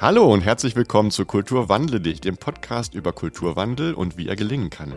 [0.00, 4.36] Hallo und herzlich willkommen zu Kultur Wandle dich, dem Podcast über Kulturwandel und wie er
[4.36, 4.94] gelingen kann.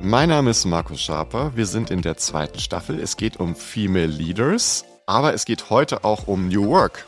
[0.00, 1.56] Mein Name ist Markus Schaper.
[1.56, 3.00] Wir sind in der zweiten Staffel.
[3.00, 7.04] Es geht um Female Leaders, aber es geht heute auch um New Work.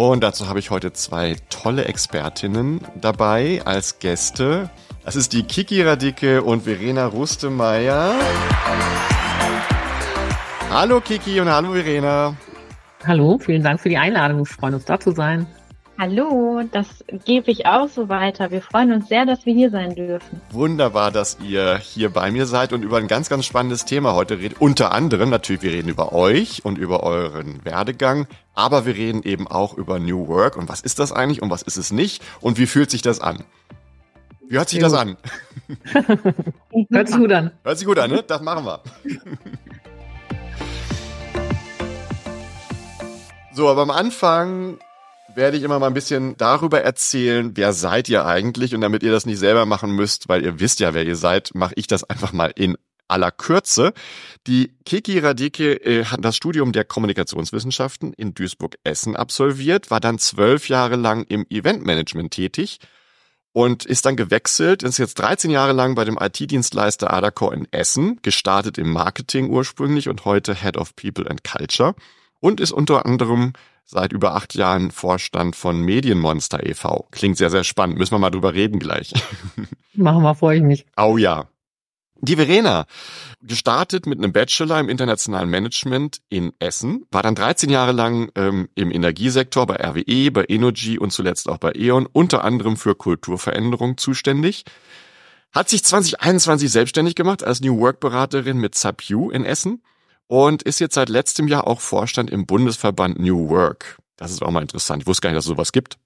[0.00, 4.70] Und dazu habe ich heute zwei tolle Expertinnen dabei als Gäste.
[5.04, 8.14] Das ist die Kiki Radicke und Verena Rustemeyer.
[10.70, 12.34] Hallo Kiki und hallo Verena.
[13.06, 14.38] Hallo, vielen Dank für die Einladung.
[14.38, 15.46] Wir freuen uns da zu sein.
[16.00, 18.50] Hallo, das gebe ich auch so weiter.
[18.50, 20.40] Wir freuen uns sehr, dass wir hier sein dürfen.
[20.50, 24.38] Wunderbar, dass ihr hier bei mir seid und über ein ganz, ganz spannendes Thema heute
[24.38, 24.62] redet.
[24.62, 29.46] Unter anderem natürlich, wir reden über euch und über euren Werdegang, aber wir reden eben
[29.46, 32.56] auch über New Work und was ist das eigentlich und was ist es nicht und
[32.56, 33.44] wie fühlt sich das an?
[34.48, 35.18] Wie hört sich das an?
[36.90, 37.50] hört sich gut an.
[37.62, 38.24] Hört sich gut an, ne?
[38.26, 38.80] Das machen wir.
[43.52, 44.78] so, aber am Anfang
[45.34, 48.74] werde ich immer mal ein bisschen darüber erzählen, wer seid ihr eigentlich?
[48.74, 51.50] Und damit ihr das nicht selber machen müsst, weil ihr wisst ja, wer ihr seid,
[51.54, 52.76] mache ich das einfach mal in
[53.08, 53.92] aller Kürze.
[54.46, 60.68] Die Kiki Radike äh, hat das Studium der Kommunikationswissenschaften in Duisburg-Essen absolviert, war dann zwölf
[60.68, 62.78] Jahre lang im Eventmanagement tätig
[63.52, 68.20] und ist dann gewechselt, ist jetzt 13 Jahre lang bei dem IT-Dienstleister Adacor in Essen,
[68.22, 71.94] gestartet im Marketing ursprünglich und heute Head of People and Culture
[72.38, 73.52] und ist unter anderem
[73.84, 77.08] seit über acht Jahren Vorstand von Medienmonster e.V.
[77.10, 77.98] Klingt sehr, sehr spannend.
[77.98, 79.12] Müssen wir mal drüber reden gleich.
[79.94, 80.86] Machen wir, freue ich mich.
[80.96, 81.48] Oh ja.
[82.22, 82.84] Die Verena,
[83.40, 88.68] gestartet mit einem Bachelor im internationalen Management in Essen, war dann 13 Jahre lang ähm,
[88.74, 93.96] im Energiesektor bei RWE, bei Energy und zuletzt auch bei E.ON, unter anderem für Kulturveränderung
[93.96, 94.64] zuständig.
[95.52, 99.82] Hat sich 2021 selbstständig gemacht als New Work Beraterin mit SAPU in Essen
[100.30, 103.98] und ist jetzt seit letztem Jahr auch Vorstand im Bundesverband New Work.
[104.14, 105.02] Das ist auch mal interessant.
[105.02, 105.98] Ich wusste gar nicht, dass es sowas gibt.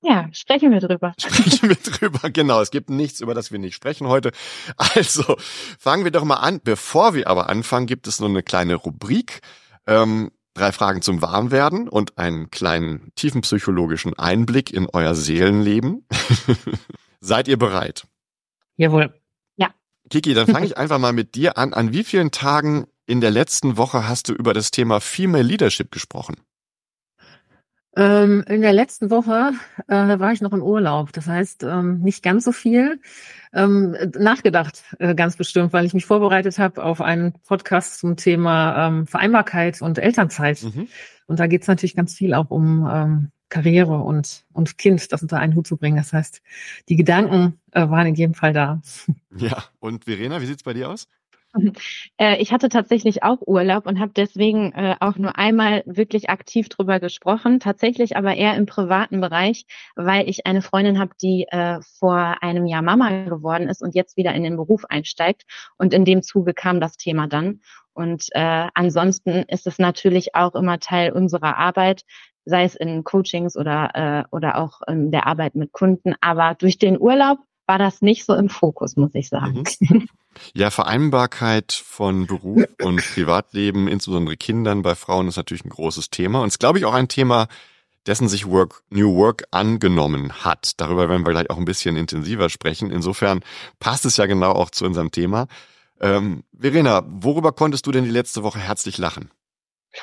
[0.00, 1.14] Ja, sprechen wir drüber.
[1.20, 2.60] Sprechen wir drüber, genau.
[2.60, 4.30] Es gibt nichts, über das wir nicht sprechen heute.
[4.76, 5.36] Also
[5.80, 6.60] fangen wir doch mal an.
[6.62, 9.40] Bevor wir aber anfangen, gibt es noch eine kleine Rubrik.
[9.88, 16.06] Ähm, drei Fragen zum Warmwerden und einen kleinen tiefenpsychologischen Einblick in euer Seelenleben.
[17.20, 18.06] Seid ihr bereit?
[18.76, 19.12] Jawohl.
[20.08, 21.74] Kiki, dann fange ich einfach mal mit dir an.
[21.74, 25.90] An wie vielen Tagen in der letzten Woche hast du über das Thema Female Leadership
[25.90, 26.36] gesprochen?
[27.96, 29.52] Ähm, in der letzten Woche
[29.88, 31.12] äh, war ich noch im Urlaub.
[31.12, 33.00] Das heißt, ähm, nicht ganz so viel.
[33.52, 38.86] Ähm, nachgedacht, äh, ganz bestimmt, weil ich mich vorbereitet habe auf einen Podcast zum Thema
[38.86, 40.62] ähm, Vereinbarkeit und Elternzeit.
[40.62, 40.86] Mhm.
[41.26, 45.22] Und da geht es natürlich ganz viel auch um ähm, Karriere und, und Kind, das
[45.22, 45.96] unter einen Hut zu bringen.
[45.96, 46.42] Das heißt,
[46.88, 48.80] die Gedanken äh, waren in jedem Fall da.
[49.36, 51.06] Ja, und Verena, wie sieht's bei dir aus?
[52.18, 56.68] Äh, ich hatte tatsächlich auch Urlaub und habe deswegen äh, auch nur einmal wirklich aktiv
[56.68, 61.78] drüber gesprochen, tatsächlich aber eher im privaten Bereich, weil ich eine Freundin habe, die äh,
[61.98, 65.44] vor einem Jahr Mama geworden ist und jetzt wieder in den Beruf einsteigt.
[65.76, 67.60] Und in dem Zuge kam das Thema dann.
[67.98, 72.02] Und äh, ansonsten ist es natürlich auch immer Teil unserer Arbeit,
[72.48, 76.14] sei es in Coachings oder, äh, oder auch in der Arbeit mit Kunden.
[76.20, 79.64] Aber durch den Urlaub war das nicht so im Fokus, muss ich sagen.
[79.80, 80.08] Mhm.
[80.54, 86.42] Ja, Vereinbarkeit von Beruf und Privatleben, insbesondere Kindern bei Frauen, ist natürlich ein großes Thema.
[86.42, 87.48] Und es ist, glaube ich, auch ein Thema,
[88.06, 90.72] dessen sich Work, New Work angenommen hat.
[90.76, 92.92] Darüber werden wir gleich auch ein bisschen intensiver sprechen.
[92.92, 93.40] Insofern
[93.80, 95.48] passt es ja genau auch zu unserem Thema.
[96.00, 99.30] Ähm, Verena, worüber konntest du denn die letzte Woche herzlich lachen?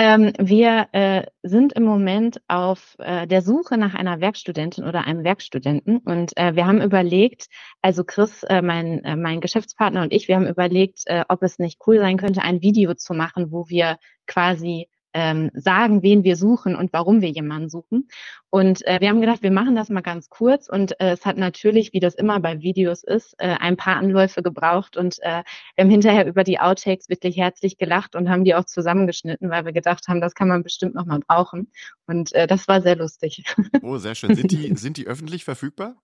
[0.00, 5.24] Ähm, wir äh, sind im Moment auf äh, der Suche nach einer Werkstudentin oder einem
[5.24, 5.98] Werkstudenten.
[5.98, 7.48] Und äh, wir haben überlegt,
[7.82, 11.58] also Chris, äh, mein, äh, mein Geschäftspartner und ich, wir haben überlegt, äh, ob es
[11.58, 14.88] nicht cool sein könnte, ein Video zu machen, wo wir quasi
[15.18, 18.08] ähm, sagen, wen wir suchen und warum wir jemanden suchen.
[18.50, 20.68] Und äh, wir haben gedacht, wir machen das mal ganz kurz.
[20.68, 24.44] Und äh, es hat natürlich, wie das immer bei Videos ist, äh, ein paar Anläufe
[24.44, 24.96] gebraucht.
[24.96, 25.42] Und äh,
[25.74, 29.64] wir haben hinterher über die Outtakes wirklich herzlich gelacht und haben die auch zusammengeschnitten, weil
[29.64, 31.72] wir gedacht haben, das kann man bestimmt noch mal brauchen.
[32.06, 33.42] Und äh, das war sehr lustig.
[33.82, 34.34] Oh, sehr schön.
[34.34, 35.94] Sind die, sind die öffentlich verfügbar?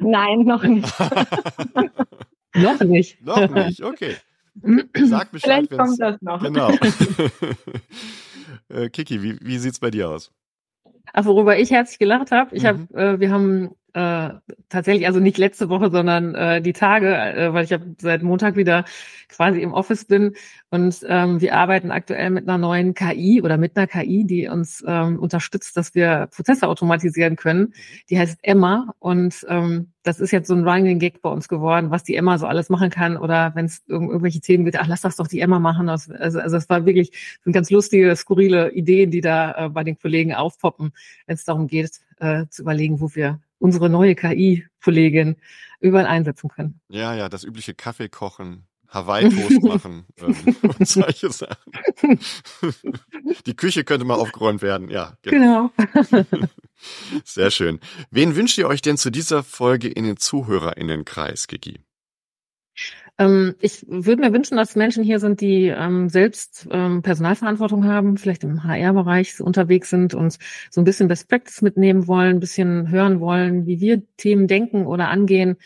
[0.00, 0.92] Nein, noch nicht.
[2.54, 3.24] noch nicht.
[3.24, 4.16] Noch nicht, okay.
[4.94, 5.66] Sag Bescheid.
[5.68, 6.42] Vielleicht kommt das noch.
[6.42, 6.70] Genau.
[8.68, 10.32] Äh, Kiki, wie, wie sieht's bei dir aus?
[11.12, 12.66] Ach, worüber ich herzlich gelacht habe, ich mhm.
[12.66, 14.34] habe, äh, wir haben äh,
[14.68, 18.54] tatsächlich, also nicht letzte Woche, sondern äh, die Tage, äh, weil ich ja seit Montag
[18.54, 18.84] wieder
[19.30, 20.34] quasi im Office bin.
[20.68, 24.84] Und ähm, wir arbeiten aktuell mit einer neuen KI oder mit einer KI, die uns
[24.86, 27.72] ähm, unterstützt, dass wir Prozesse automatisieren können.
[28.10, 28.92] Die heißt Emma.
[28.98, 32.36] Und ähm, das ist jetzt so ein Running Gag bei uns geworden, was die Emma
[32.36, 33.16] so alles machen kann.
[33.16, 35.88] Oder wenn es um irgendwelche Themen geht, ach, lass das doch die Emma machen.
[35.88, 39.98] Also, also es war wirklich sind ganz lustige, skurrile Ideen, die da äh, bei den
[39.98, 40.92] Kollegen aufpoppen,
[41.26, 45.34] wenn es darum geht, äh, zu überlegen, wo wir unsere neue KI-Kollegin
[45.80, 46.80] überall einsetzen können.
[46.88, 51.72] Ja, ja, das übliche Kaffee kochen, Hawaii-Toast machen ähm, und solche Sachen.
[53.46, 55.16] Die Küche könnte mal aufgeräumt werden, ja.
[55.22, 55.72] Genau.
[56.00, 56.46] genau.
[57.24, 57.80] Sehr schön.
[58.12, 61.80] Wen wünscht ihr euch denn zu dieser Folge in den ZuhörerInnenkreis, Gigi?
[63.18, 68.18] Ähm, ich würde mir wünschen, dass Menschen hier sind, die ähm, selbst ähm, Personalverantwortung haben,
[68.18, 70.38] vielleicht im HR-Bereich unterwegs sind und
[70.70, 74.86] so ein bisschen Best Practice mitnehmen wollen, ein bisschen hören wollen, wie wir Themen denken
[74.86, 75.56] oder angehen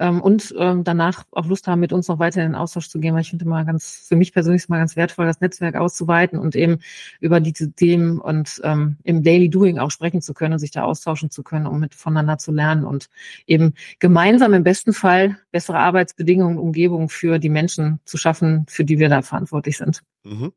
[0.00, 3.22] und danach auch Lust haben, mit uns noch weiter in den Austausch zu gehen, weil
[3.22, 6.54] ich finde mal ganz, für mich persönlich ist mal ganz wertvoll, das Netzwerk auszuweiten und
[6.54, 6.78] eben
[7.18, 11.32] über diese Themen und im Daily Doing auch sprechen zu können und sich da austauschen
[11.32, 13.08] zu können, um mit voneinander zu lernen und
[13.48, 18.98] eben gemeinsam im besten Fall bessere Arbeitsbedingungen, Umgebung für die Menschen zu schaffen, für die
[18.98, 20.02] wir da verantwortlich sind.
[20.24, 20.52] Mhm.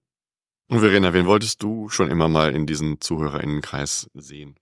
[0.67, 4.55] Und Verena, wen wolltest du schon immer mal in diesen ZuhörerInnenkreis sehen?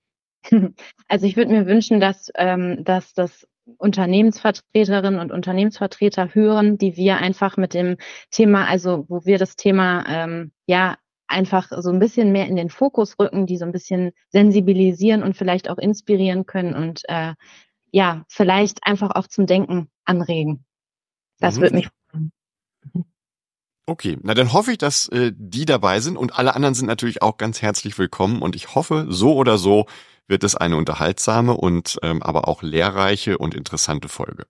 [1.07, 3.47] Also ich würde mir wünschen, dass, ähm, dass das
[3.77, 7.97] Unternehmensvertreterinnen und Unternehmensvertreter hören, die wir einfach mit dem
[8.31, 10.97] Thema, also wo wir das Thema ähm, ja
[11.27, 15.37] einfach so ein bisschen mehr in den Fokus rücken, die so ein bisschen sensibilisieren und
[15.37, 17.33] vielleicht auch inspirieren können und äh,
[17.91, 20.65] ja, vielleicht einfach auch zum Denken anregen.
[21.39, 21.61] Das mhm.
[21.61, 22.31] würde mich freuen.
[23.85, 27.23] Okay, na dann hoffe ich, dass äh, die dabei sind und alle anderen sind natürlich
[27.23, 29.87] auch ganz herzlich willkommen und ich hoffe, so oder so
[30.27, 34.45] wird es eine unterhaltsame und ähm, aber auch lehrreiche und interessante Folge.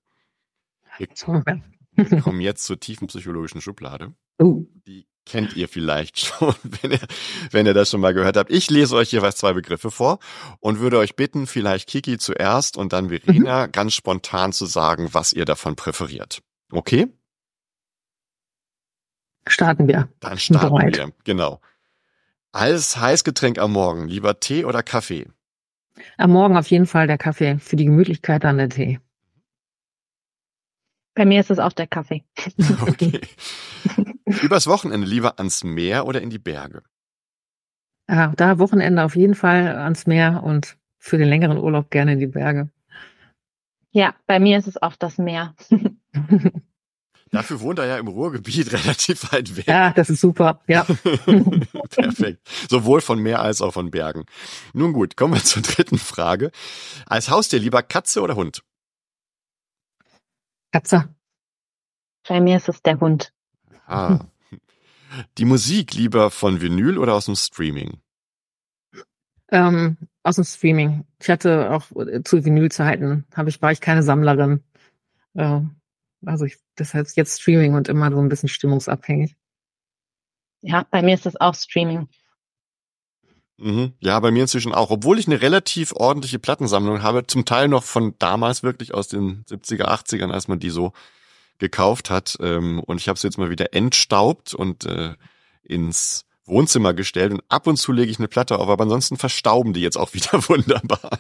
[1.93, 4.13] Wir kommen jetzt zur tiefen psychologischen Schublade.
[4.41, 4.65] Uh.
[4.85, 6.99] Die kennt ihr vielleicht schon, wenn ihr,
[7.51, 8.51] wenn ihr das schon mal gehört habt.
[8.51, 10.19] Ich lese euch jeweils zwei Begriffe vor
[10.59, 13.71] und würde euch bitten, vielleicht Kiki zuerst und dann Verena mhm.
[13.71, 16.41] ganz spontan zu sagen, was ihr davon präferiert.
[16.71, 17.07] Okay?
[19.47, 20.09] Starten wir.
[20.19, 20.97] Dann starten Bereit.
[20.97, 21.59] wir, genau.
[22.51, 25.27] Als Heißgetränk am Morgen, lieber Tee oder Kaffee?
[26.17, 27.57] Am Morgen auf jeden Fall der Kaffee.
[27.59, 28.99] Für die Gemütlichkeit dann der Tee.
[31.15, 32.23] Bei mir ist es auch der Kaffee.
[32.81, 33.19] Okay.
[34.43, 36.83] Übers Wochenende lieber ans Meer oder in die Berge?
[38.09, 42.19] Ja, da Wochenende auf jeden Fall ans Meer und für den längeren Urlaub gerne in
[42.19, 42.69] die Berge.
[43.91, 45.55] Ja, bei mir ist es auch das Meer.
[47.31, 49.67] Dafür wohnt er ja im Ruhrgebiet relativ weit weg.
[49.67, 50.61] Ja, das ist super.
[50.67, 50.83] Ja.
[51.89, 52.47] Perfekt.
[52.69, 54.25] Sowohl von Meer als auch von Bergen.
[54.73, 56.51] Nun gut, kommen wir zur dritten Frage.
[57.05, 58.63] Als Haustier lieber Katze oder Hund?
[60.71, 61.13] Katze.
[62.27, 63.33] Bei mir ist es der Hund.
[63.85, 64.19] Ah.
[65.37, 67.99] Die Musik lieber von Vinyl oder aus dem Streaming?
[69.51, 71.05] Ähm, aus dem Streaming.
[71.19, 71.85] Ich hatte auch
[72.23, 74.63] zu Vinylzeiten, habe ich, war ich keine Sammlerin.
[75.33, 75.61] Äh,
[76.25, 79.35] also ich, das heißt jetzt Streaming und immer so ein bisschen stimmungsabhängig.
[80.61, 82.09] Ja, bei mir ist das auch Streaming.
[83.57, 83.93] Mhm.
[83.99, 84.89] Ja, bei mir inzwischen auch.
[84.89, 89.43] Obwohl ich eine relativ ordentliche Plattensammlung habe, zum Teil noch von damals wirklich aus den
[89.45, 90.93] 70er, 80ern, als man die so
[91.57, 92.37] gekauft hat.
[92.41, 95.15] Ähm, und ich habe sie jetzt mal wieder entstaubt und äh,
[95.63, 97.33] ins Wohnzimmer gestellt.
[97.33, 100.13] Und ab und zu lege ich eine Platte auf, aber ansonsten verstauben die jetzt auch
[100.13, 101.19] wieder wunderbar.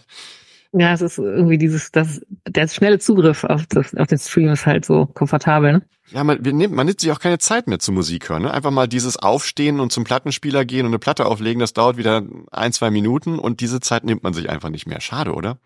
[0.71, 4.67] Ja, es ist irgendwie dieses, das, der schnelle Zugriff auf, das, auf den Stream ist
[4.67, 5.73] halt so komfortabel.
[5.73, 5.81] Ne?
[6.11, 8.43] Ja, man, wir nehmen, man nimmt sich auch keine Zeit mehr zur Musik hören.
[8.43, 8.53] Ne?
[8.53, 12.23] Einfach mal dieses Aufstehen und zum Plattenspieler gehen und eine Platte auflegen, das dauert wieder
[12.51, 15.01] ein, zwei Minuten und diese Zeit nimmt man sich einfach nicht mehr.
[15.01, 15.59] Schade, oder?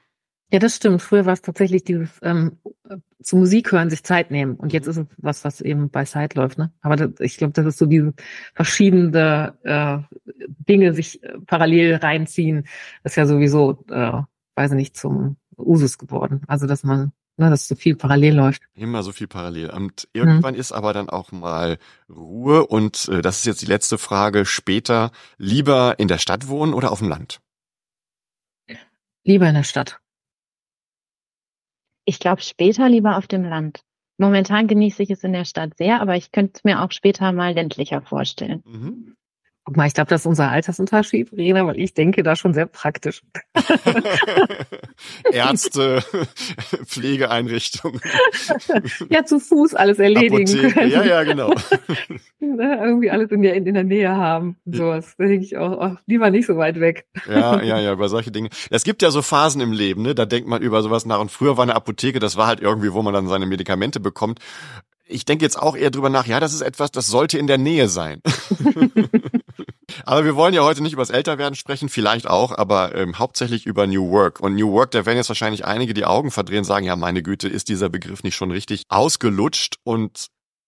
[0.54, 1.02] Ja, das stimmt.
[1.02, 2.60] Früher war es tatsächlich dieses ähm,
[3.24, 4.56] zu Musik hören, sich Zeit nehmen.
[4.56, 6.60] Und jetzt ist es was, was eben bei Zeit läuft.
[6.60, 6.72] Ne?
[6.82, 8.14] Aber das, ich glaube, das ist so diese
[8.54, 9.98] verschiedene äh,
[10.70, 12.68] Dinge sich äh, parallel reinziehen.
[13.02, 14.22] Das ist ja sowieso äh,
[14.56, 16.42] weiß ich nicht, zum Usus geworden.
[16.48, 18.64] Also, dass man, ne, dass so viel parallel läuft.
[18.74, 19.70] Immer so viel parallel.
[19.70, 20.60] Und irgendwann mhm.
[20.60, 21.78] ist aber dann auch mal
[22.10, 22.66] Ruhe.
[22.66, 24.46] Und äh, das ist jetzt die letzte Frage.
[24.46, 27.40] Später lieber in der Stadt wohnen oder auf dem Land?
[29.24, 30.00] Lieber in der Stadt.
[32.06, 33.82] Ich glaube später lieber auf dem Land.
[34.18, 37.32] Momentan genieße ich es in der Stadt sehr, aber ich könnte es mir auch später
[37.32, 38.62] mal ländlicher vorstellen.
[38.66, 39.16] Mhm.
[39.66, 42.66] Guck mal, ich glaube, das ist unser Altersunterschied, Rena, weil ich denke da schon sehr
[42.66, 43.22] praktisch.
[45.32, 46.04] Ärzte,
[46.86, 48.02] Pflegeeinrichtungen.
[49.10, 50.74] Ja, zu Fuß alles erledigen Apotheke.
[50.74, 50.92] können.
[50.92, 51.54] Ja, ja, genau.
[52.40, 54.58] Ne, Irgendwie alles in der, in der Nähe haben.
[54.66, 55.16] Sowas.
[55.18, 57.06] Da denke ich auch, oh, lieber nicht so weit weg.
[57.28, 58.50] Ja, ja, ja, über solche Dinge.
[58.70, 60.14] Es gibt ja so Phasen im Leben, ne?
[60.14, 61.20] Da denkt man über sowas nach.
[61.20, 64.40] Und früher war eine Apotheke, das war halt irgendwie, wo man dann seine Medikamente bekommt.
[65.06, 67.58] Ich denke jetzt auch eher drüber nach, ja, das ist etwas, das sollte in der
[67.58, 68.22] Nähe sein.
[70.04, 73.66] Aber wir wollen ja heute nicht über das Älterwerden sprechen, vielleicht auch, aber ähm, hauptsächlich
[73.66, 74.40] über New Work.
[74.40, 77.48] Und New Work, da werden jetzt wahrscheinlich einige die Augen verdrehen sagen, ja, meine Güte,
[77.48, 80.28] ist dieser Begriff nicht schon richtig ausgelutscht und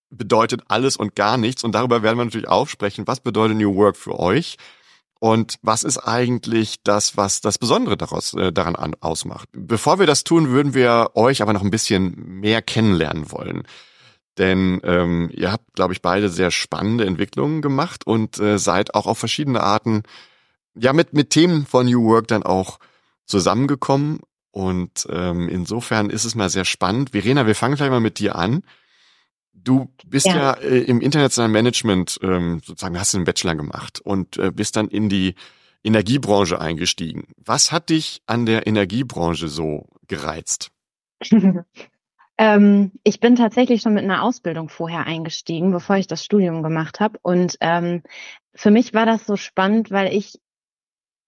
[0.10, 1.63] bedeutet alles und gar nichts.
[1.63, 3.08] Und darüber werden wir natürlich auch sprechen.
[3.08, 4.58] Was bedeutet New Work für euch?
[5.20, 9.50] Und was ist eigentlich das, was das Besondere daraus, äh, daran an, ausmacht?
[9.54, 13.63] Bevor wir das tun, würden wir euch aber noch ein bisschen mehr kennenlernen wollen.
[14.38, 19.06] Denn ähm, ihr habt, glaube ich, beide sehr spannende Entwicklungen gemacht und äh, seid auch
[19.06, 20.04] auf verschiedene Arten,
[20.75, 22.80] ja, mit, mit Themen von New Work dann auch
[23.25, 24.20] zusammengekommen.
[24.51, 27.12] Und ähm, insofern ist es mal sehr spannend.
[27.12, 28.63] Verena, wir fangen gleich mal mit dir an.
[29.54, 30.51] Du bist ja, Ja.
[30.54, 34.89] äh, im internationalen Management ähm, sozusagen, hast du einen Bachelor gemacht und äh, bist dann
[34.89, 35.36] in die
[35.84, 37.27] Energiebranche eingestiegen.
[37.38, 40.72] Was hat dich an der Energiebranche so gereizt?
[42.38, 47.00] Ähm, ich bin tatsächlich schon mit einer Ausbildung vorher eingestiegen, bevor ich das Studium gemacht
[47.00, 47.18] habe.
[47.22, 48.04] Und ähm,
[48.54, 50.39] für mich war das so spannend, weil ich,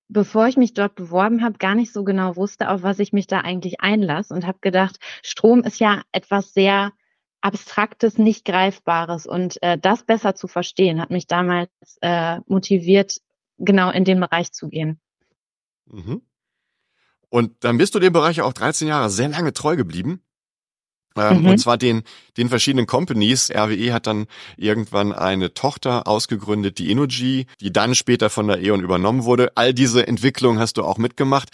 [0.10, 3.28] bevor ich mich dort beworben habe, gar nicht so genau wusste, auf was ich mich
[3.28, 6.92] da eigentlich einlasse und habe gedacht, Strom ist ja etwas sehr
[7.40, 9.26] Abstraktes, nicht Greifbares.
[9.28, 11.70] Und äh, das besser zu verstehen, hat mich damals
[12.02, 13.22] äh, motiviert,
[13.58, 15.00] genau in den Bereich zu gehen.
[15.86, 16.22] Mhm.
[17.30, 20.22] Und dann bist du dem Bereich auch 13 Jahre sehr lange treu geblieben.
[21.18, 21.48] Ähm, Mhm.
[21.48, 22.04] Und zwar den,
[22.38, 23.52] den verschiedenen Companies.
[23.52, 28.82] RWE hat dann irgendwann eine Tochter ausgegründet, die Energy, die dann später von der E.ON
[28.82, 29.52] übernommen wurde.
[29.56, 31.50] All diese Entwicklungen hast du auch mitgemacht.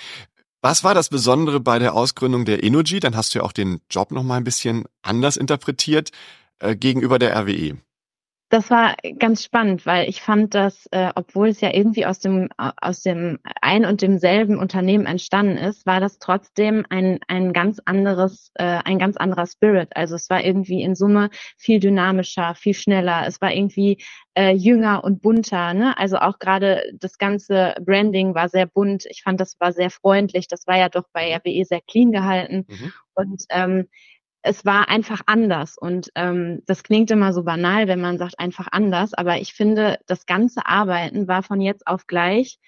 [0.61, 2.99] Was war das Besondere bei der Ausgründung der Energy?
[2.99, 6.11] Dann hast du ja auch den Job noch mal ein bisschen anders interpretiert
[6.59, 7.77] äh, gegenüber der RWE.
[8.53, 12.49] Das war ganz spannend, weil ich fand, dass, äh, obwohl es ja irgendwie aus dem,
[12.57, 18.51] aus dem ein und demselben Unternehmen entstanden ist, war das trotzdem ein, ein ganz anderes,
[18.53, 19.95] äh, ein ganz anderer Spirit.
[19.95, 23.23] Also es war irgendwie in Summe viel dynamischer, viel schneller.
[23.25, 23.97] Es war irgendwie
[24.35, 25.73] äh, jünger und bunter.
[25.73, 25.97] Ne?
[25.97, 29.07] Also auch gerade das ganze Branding war sehr bunt.
[29.09, 30.47] Ich fand, das war sehr freundlich.
[30.47, 32.67] Das war ja doch bei RWE sehr clean gehalten.
[32.69, 32.93] Mhm.
[33.15, 33.87] Und ähm,
[34.43, 35.77] es war einfach anders.
[35.77, 39.13] Und ähm, das klingt immer so banal, wenn man sagt einfach anders.
[39.13, 42.59] Aber ich finde, das ganze Arbeiten war von jetzt auf gleich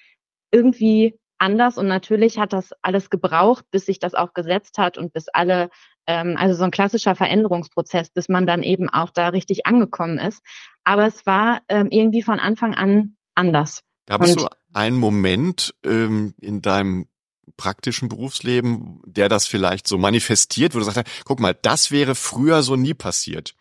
[0.51, 1.77] irgendwie anders.
[1.77, 5.69] Und natürlich hat das alles gebraucht, bis sich das auch gesetzt hat und bis alle,
[6.07, 10.41] ähm, also so ein klassischer Veränderungsprozess, bis man dann eben auch da richtig angekommen ist.
[10.85, 13.81] Aber es war ähm, irgendwie von Anfang an anders.
[14.07, 17.07] Gab es so einen Moment ähm, in deinem
[17.57, 22.63] praktischen Berufsleben, der das vielleicht so manifestiert, wo du sagst, guck mal, das wäre früher
[22.63, 23.55] so nie passiert.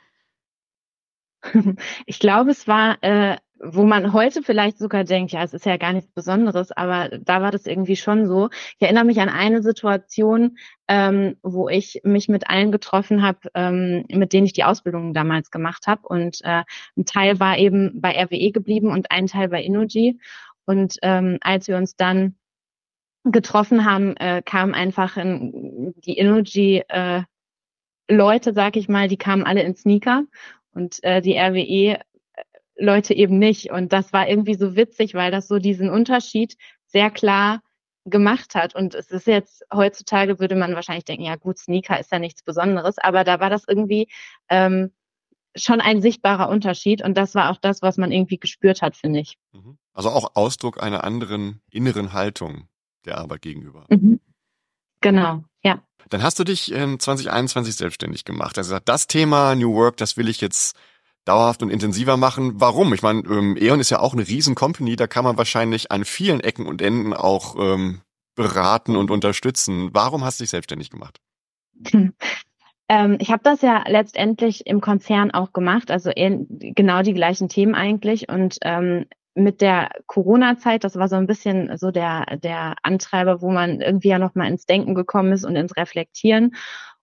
[2.06, 5.76] Ich glaube, es war, äh, wo man heute vielleicht sogar denkt, ja, es ist ja
[5.76, 8.50] gar nichts Besonderes, aber da war das irgendwie schon so.
[8.78, 10.58] Ich erinnere mich an eine Situation,
[10.88, 15.50] ähm, wo ich mich mit allen getroffen habe, ähm, mit denen ich die Ausbildung damals
[15.50, 16.02] gemacht habe.
[16.06, 16.62] Und äh,
[16.96, 20.18] ein Teil war eben bei RWE geblieben und ein Teil bei Innogy.
[20.66, 22.36] Und ähm, als wir uns dann
[23.24, 27.22] getroffen haben, äh, kam einfach in, die Innogy äh,
[28.08, 30.24] Leute, sag ich mal, die kamen alle in Sneaker
[30.72, 32.00] und äh, die RWE
[32.76, 33.70] Leute eben nicht.
[33.70, 37.62] Und das war irgendwie so witzig, weil das so diesen Unterschied sehr klar
[38.04, 38.74] gemacht hat.
[38.74, 42.42] Und es ist jetzt, heutzutage würde man wahrscheinlich denken, ja gut, Sneaker ist ja nichts
[42.42, 44.08] Besonderes, aber da war das irgendwie
[44.50, 44.92] ähm,
[45.56, 47.02] schon ein sichtbarer Unterschied.
[47.02, 49.38] Und das war auch das, was man irgendwie gespürt hat, finde ich.
[49.52, 49.78] Mhm.
[49.94, 52.68] Also auch Ausdruck einer anderen inneren Haltung
[53.04, 53.84] der Arbeit gegenüber.
[53.90, 54.20] Mhm.
[55.00, 55.82] Genau, ja.
[56.10, 58.58] Dann hast du dich ähm, 2021 selbstständig gemacht.
[58.58, 60.76] Also das Thema New Work, das will ich jetzt
[61.24, 62.60] dauerhaft und intensiver machen.
[62.60, 62.92] Warum?
[62.92, 66.04] Ich meine, ähm, E.ON ist ja auch eine riesen Company, da kann man wahrscheinlich an
[66.04, 68.00] vielen Ecken und Enden auch ähm,
[68.34, 69.90] beraten und unterstützen.
[69.92, 71.20] Warum hast du dich selbstständig gemacht?
[72.86, 77.74] Ähm, ich habe das ja letztendlich im Konzern auch gemacht, also genau die gleichen Themen
[77.74, 78.28] eigentlich.
[78.28, 83.50] Und ähm, mit der Corona-Zeit, das war so ein bisschen so der, der Antreiber, wo
[83.50, 86.54] man irgendwie ja nochmal ins Denken gekommen ist und ins Reflektieren.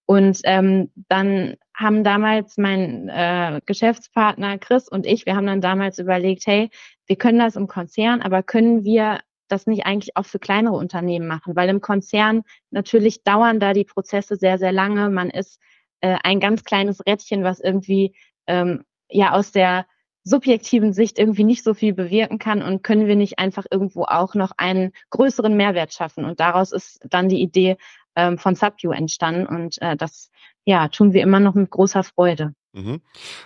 [0.05, 5.99] Und ähm, dann haben damals mein äh, Geschäftspartner Chris und ich, wir haben dann damals
[5.99, 6.69] überlegt, hey,
[7.05, 11.27] wir können das im Konzern, aber können wir das nicht eigentlich auch für kleinere Unternehmen
[11.27, 11.55] machen?
[11.55, 15.09] Weil im Konzern natürlich dauern da die Prozesse sehr, sehr lange.
[15.09, 15.59] Man ist
[16.01, 18.15] äh, ein ganz kleines Rädchen, was irgendwie
[18.47, 19.85] ähm, ja aus der
[20.23, 24.35] subjektiven Sicht irgendwie nicht so viel bewirken kann und können wir nicht einfach irgendwo auch
[24.35, 26.25] noch einen größeren Mehrwert schaffen.
[26.25, 27.77] Und daraus ist dann die Idee
[28.15, 30.29] ähm, von Subview entstanden und äh, das
[30.65, 32.53] ja tun wir immer noch mit großer Freude.
[32.73, 33.01] Mhm.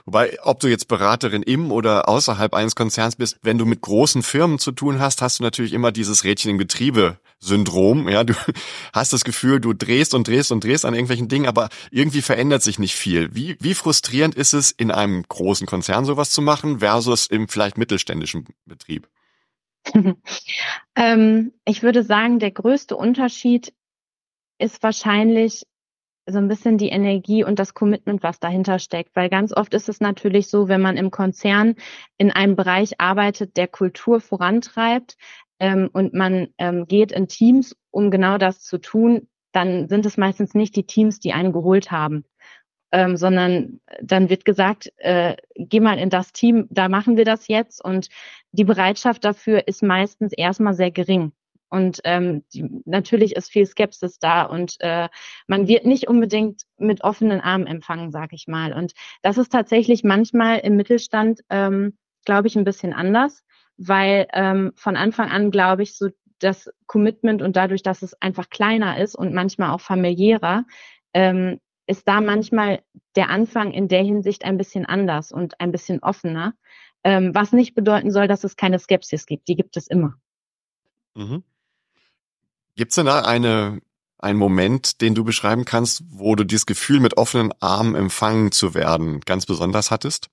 [0.05, 4.22] Wobei, ob du jetzt Beraterin im oder außerhalb eines Konzerns bist, wenn du mit großen
[4.22, 8.08] Firmen zu tun hast, hast du natürlich immer dieses Rädchen im Getriebe Syndrom.
[8.08, 8.36] Ja, du
[8.94, 12.62] hast das Gefühl, du drehst und drehst und drehst an irgendwelchen Dingen, aber irgendwie verändert
[12.62, 13.34] sich nicht viel.
[13.34, 17.79] Wie, wie frustrierend ist es, in einem großen Konzern sowas zu machen versus im vielleicht
[17.79, 19.08] mittelständischen Betrieb?
[20.96, 23.74] ähm, ich würde sagen, der größte Unterschied
[24.60, 25.65] ist wahrscheinlich
[26.27, 29.15] so ein bisschen die Energie und das Commitment, was dahinter steckt.
[29.15, 31.75] Weil ganz oft ist es natürlich so, wenn man im Konzern
[32.17, 35.17] in einem Bereich arbeitet, der Kultur vorantreibt
[35.60, 40.17] ähm, und man ähm, geht in Teams, um genau das zu tun, dann sind es
[40.17, 42.25] meistens nicht die Teams, die einen geholt haben.
[42.91, 47.48] Ähm, sondern dann wird gesagt, äh, geh mal in das Team, da machen wir das
[47.48, 47.84] jetzt.
[47.84, 48.10] Und
[48.51, 51.34] die Bereitschaft dafür ist meistens erstmal sehr gering.
[51.75, 55.10] Und ähm, die, natürlich ist viel Skepsis da und äh,
[55.46, 58.72] man wird nicht unbedingt mit offenen Armen empfangen, sag ich mal.
[58.72, 63.44] Und das ist tatsächlich manchmal im Mittelstand, ähm, glaube ich, ein bisschen anders,
[63.75, 66.08] weil ähm, von Anfang an, glaube ich, so
[66.39, 70.63] das Commitment und dadurch, dass es einfach kleiner ist und manchmal auch familiärer,
[71.13, 72.84] ähm, ist da manchmal
[73.17, 76.53] der Anfang in der Hinsicht ein bisschen anders und ein bisschen offener.
[77.03, 79.50] Ähm, was nicht bedeuten soll, dass es keine Skepsis gibt.
[79.50, 80.15] Die gibt es immer.
[81.15, 81.44] Mhm.
[82.75, 83.79] Gibt es denn da eine,
[84.20, 88.74] einen Moment, den du beschreiben kannst, wo du dieses Gefühl mit offenen Armen empfangen zu
[88.74, 90.29] werden ganz besonders hattest?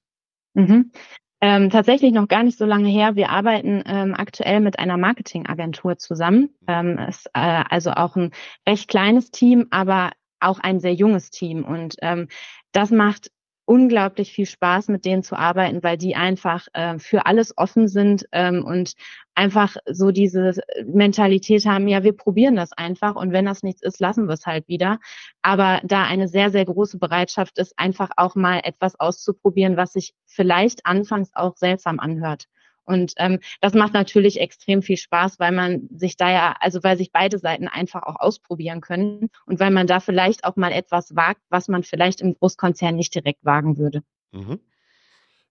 [0.55, 0.93] Mhm.
[1.41, 3.17] Ähm, tatsächlich noch gar nicht so lange her.
[3.17, 6.51] Wir arbeiten ähm, aktuell mit einer Marketingagentur zusammen.
[6.69, 8.31] Ähm, ist äh, also auch ein
[8.69, 11.65] recht kleines Team, aber auch ein sehr junges Team.
[11.65, 12.29] Und ähm,
[12.71, 13.33] das macht
[13.65, 18.27] unglaublich viel Spaß, mit denen zu arbeiten, weil die einfach äh, für alles offen sind
[18.33, 18.95] ähm, und
[19.35, 24.01] einfach so diese Mentalität haben, ja, wir probieren das einfach und wenn das nichts ist,
[24.01, 24.99] lassen wir es halt wieder.
[25.43, 30.15] Aber da eine sehr, sehr große Bereitschaft ist, einfach auch mal etwas auszuprobieren, was sich
[30.27, 32.47] vielleicht anfangs auch seltsam anhört.
[32.85, 36.97] Und ähm, das macht natürlich extrem viel Spaß, weil man sich da ja, also weil
[36.97, 41.15] sich beide Seiten einfach auch ausprobieren können und weil man da vielleicht auch mal etwas
[41.15, 44.03] wagt, was man vielleicht im Großkonzern nicht direkt wagen würde.
[44.33, 44.59] Mhm.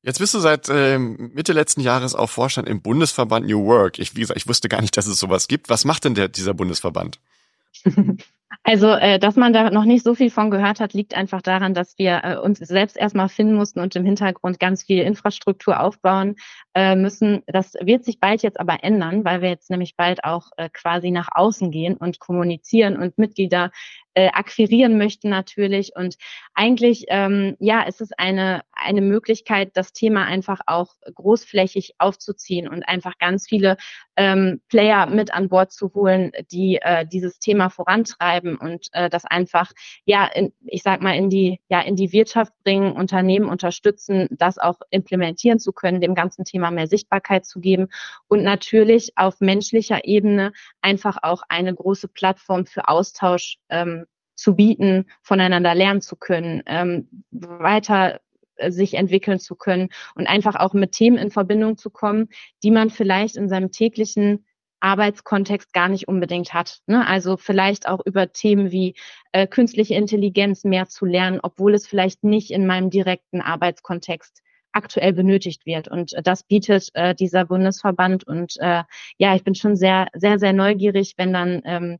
[0.03, 3.99] Jetzt bist du seit äh, Mitte letzten Jahres auch Vorstand im Bundesverband New Work.
[3.99, 5.69] Ich, wie gesagt, ich wusste gar nicht, dass es sowas gibt.
[5.69, 7.19] Was macht denn der, dieser Bundesverband?
[8.63, 11.73] Also, äh, dass man da noch nicht so viel von gehört hat, liegt einfach daran,
[11.73, 16.35] dass wir äh, uns selbst erstmal finden mussten und im Hintergrund ganz viel Infrastruktur aufbauen
[16.75, 17.43] äh, müssen.
[17.47, 21.11] Das wird sich bald jetzt aber ändern, weil wir jetzt nämlich bald auch äh, quasi
[21.11, 23.71] nach außen gehen und kommunizieren und Mitglieder
[24.13, 25.95] äh, akquirieren möchten natürlich.
[25.95, 26.17] Und
[26.53, 32.83] eigentlich, ähm, ja, es ist eine, eine Möglichkeit, das Thema einfach auch großflächig aufzuziehen und
[32.83, 33.77] einfach ganz viele
[34.17, 39.25] ähm, Player mit an Bord zu holen, die äh, dieses Thema vorantreiben und äh, das
[39.25, 39.71] einfach,
[40.05, 44.57] ja, in, ich sag mal, in die, ja, in die Wirtschaft bringen, Unternehmen unterstützen, das
[44.57, 47.87] auch implementieren zu können, dem ganzen Thema mehr Sichtbarkeit zu geben
[48.27, 55.05] und natürlich auf menschlicher Ebene einfach auch eine große Plattform für Austausch ähm, zu bieten,
[55.21, 58.21] voneinander lernen zu können, ähm, weiter
[58.55, 62.29] äh, sich entwickeln zu können und einfach auch mit Themen in Verbindung zu kommen,
[62.63, 64.45] die man vielleicht in seinem täglichen
[64.81, 66.79] Arbeitskontext gar nicht unbedingt hat.
[66.87, 67.07] Ne?
[67.07, 68.95] Also vielleicht auch über Themen wie
[69.31, 74.41] äh, künstliche Intelligenz mehr zu lernen, obwohl es vielleicht nicht in meinem direkten Arbeitskontext
[74.73, 75.87] aktuell benötigt wird.
[75.87, 78.25] Und äh, das bietet äh, dieser Bundesverband.
[78.25, 78.83] Und äh,
[79.17, 81.99] ja, ich bin schon sehr, sehr, sehr neugierig, wenn dann ähm,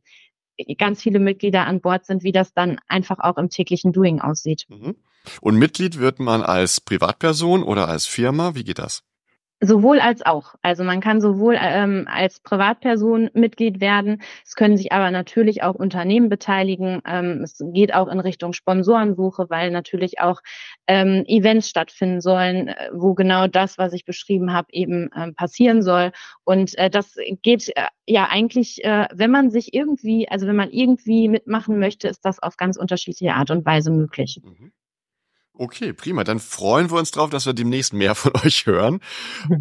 [0.78, 4.66] ganz viele Mitglieder an Bord sind, wie das dann einfach auch im täglichen Doing aussieht.
[4.68, 4.96] Mhm.
[5.40, 8.54] Und Mitglied wird man als Privatperson oder als Firma?
[8.54, 9.04] Wie geht das?
[9.64, 10.56] Sowohl als auch.
[10.62, 14.20] Also man kann sowohl ähm, als Privatperson Mitglied werden.
[14.44, 17.00] Es können sich aber natürlich auch Unternehmen beteiligen.
[17.06, 20.40] Ähm, es geht auch in Richtung Sponsorensuche, weil natürlich auch
[20.88, 25.82] ähm, Events stattfinden sollen, äh, wo genau das, was ich beschrieben habe, eben ähm, passieren
[25.82, 26.10] soll.
[26.42, 30.72] Und äh, das geht äh, ja eigentlich, äh, wenn man sich irgendwie, also wenn man
[30.72, 34.40] irgendwie mitmachen möchte, ist das auf ganz unterschiedliche Art und Weise möglich.
[34.42, 34.72] Mhm.
[35.62, 36.24] Okay, prima.
[36.24, 38.98] Dann freuen wir uns drauf, dass wir demnächst mehr von euch hören.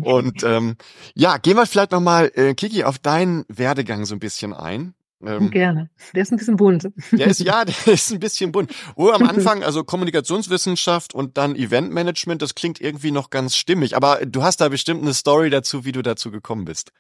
[0.01, 0.75] Und ähm,
[1.13, 4.95] ja, gehen wir vielleicht nochmal, äh, Kiki, auf deinen Werdegang so ein bisschen ein.
[5.23, 5.91] Ähm, Gerne.
[6.15, 6.89] Der ist ein bisschen bunt.
[7.11, 8.73] Der ist, ja, der ist ein bisschen bunt.
[8.95, 13.95] Oh, am Anfang, also Kommunikationswissenschaft und dann Eventmanagement, das klingt irgendwie noch ganz stimmig.
[13.95, 16.93] Aber du hast da bestimmt eine Story dazu, wie du dazu gekommen bist.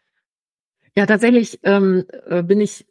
[0.95, 2.85] Ja, tatsächlich ähm, äh, bin ich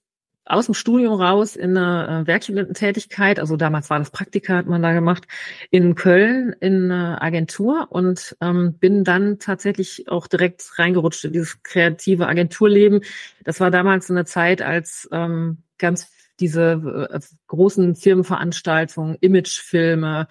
[0.51, 4.83] aus dem Studium raus in eine äh, Werkstudententätigkeit, also damals war das Praktika, hat man
[4.83, 5.27] da gemacht,
[5.71, 11.63] in Köln in eine Agentur und ähm, bin dann tatsächlich auch direkt reingerutscht in dieses
[11.63, 13.03] kreative Agenturleben.
[13.45, 16.11] Das war damals eine Zeit, als ähm, ganz
[16.41, 20.27] diese äh, großen Firmenveranstaltungen, Imagefilme,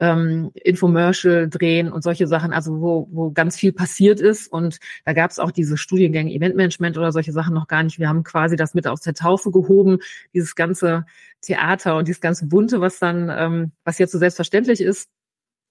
[0.00, 4.50] ähm, Infomercial drehen und solche Sachen, also wo, wo ganz viel passiert ist.
[4.50, 7.98] Und da gab es auch diese Studiengänge Eventmanagement oder solche Sachen noch gar nicht.
[7.98, 9.98] Wir haben quasi das mit aus der Taufe gehoben,
[10.34, 11.04] dieses ganze
[11.42, 15.10] Theater und dieses ganze Bunte, was dann, ähm, was jetzt so selbstverständlich ist.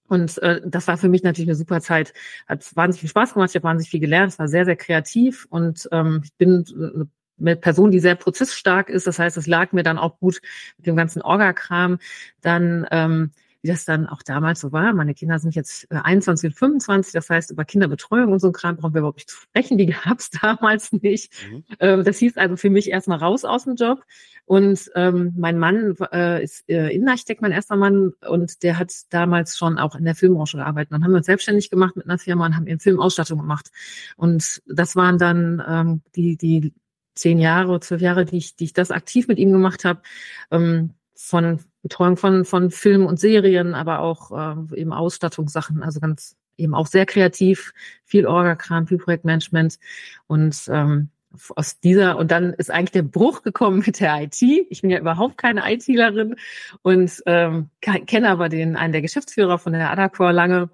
[0.08, 2.12] Und äh, das war für mich natürlich eine super Zeit.
[2.48, 5.46] Hat wahnsinnig viel Spaß gemacht, ich habe wahnsinnig viel gelernt, es war sehr, sehr kreativ
[5.50, 7.08] und ähm, ich bin eine
[7.40, 9.06] mit Person, die sehr prozessstark ist.
[9.06, 10.40] Das heißt, es lag mir dann auch gut
[10.76, 11.98] mit dem ganzen Orga-Kram.
[12.42, 13.30] Dann ähm,
[13.62, 14.92] wie das dann auch damals so war.
[14.94, 18.52] Meine Kinder sind jetzt 21 äh, und 25, das heißt, über Kinderbetreuung und so ein
[18.52, 21.32] Kram brauchen wir überhaupt nicht zu sprechen, die gab es damals nicht.
[21.50, 21.64] Mhm.
[21.78, 24.04] Ähm, das hieß also für mich erstmal raus aus dem Job.
[24.46, 29.56] Und ähm, mein Mann äh, ist äh, Innenarchitekt, mein erster Mann, und der hat damals
[29.56, 30.92] schon auch in der Filmbranche gearbeitet.
[30.92, 33.70] Dann haben wir uns selbstständig gemacht mit einer Firma und haben eben Filmausstattung gemacht.
[34.16, 36.74] Und das waren dann ähm, die, die
[37.14, 40.02] zehn Jahre, zwölf Jahre, die ich, die ich das aktiv mit ihm gemacht habe.
[40.50, 46.36] Ähm, von Betreuung von, von Filmen und Serien, aber auch äh, eben Ausstattungssachen, also ganz
[46.56, 47.72] eben auch sehr kreativ,
[48.04, 49.78] viel Orga-Kram, viel Projektmanagement.
[50.26, 51.08] Und ähm,
[51.54, 54.42] aus dieser und dann ist eigentlich der Bruch gekommen mit der IT.
[54.42, 56.36] Ich bin ja überhaupt keine ITlerin
[56.82, 60.70] und ähm, kenne aber den einen der Geschäftsführer von der Adacor lange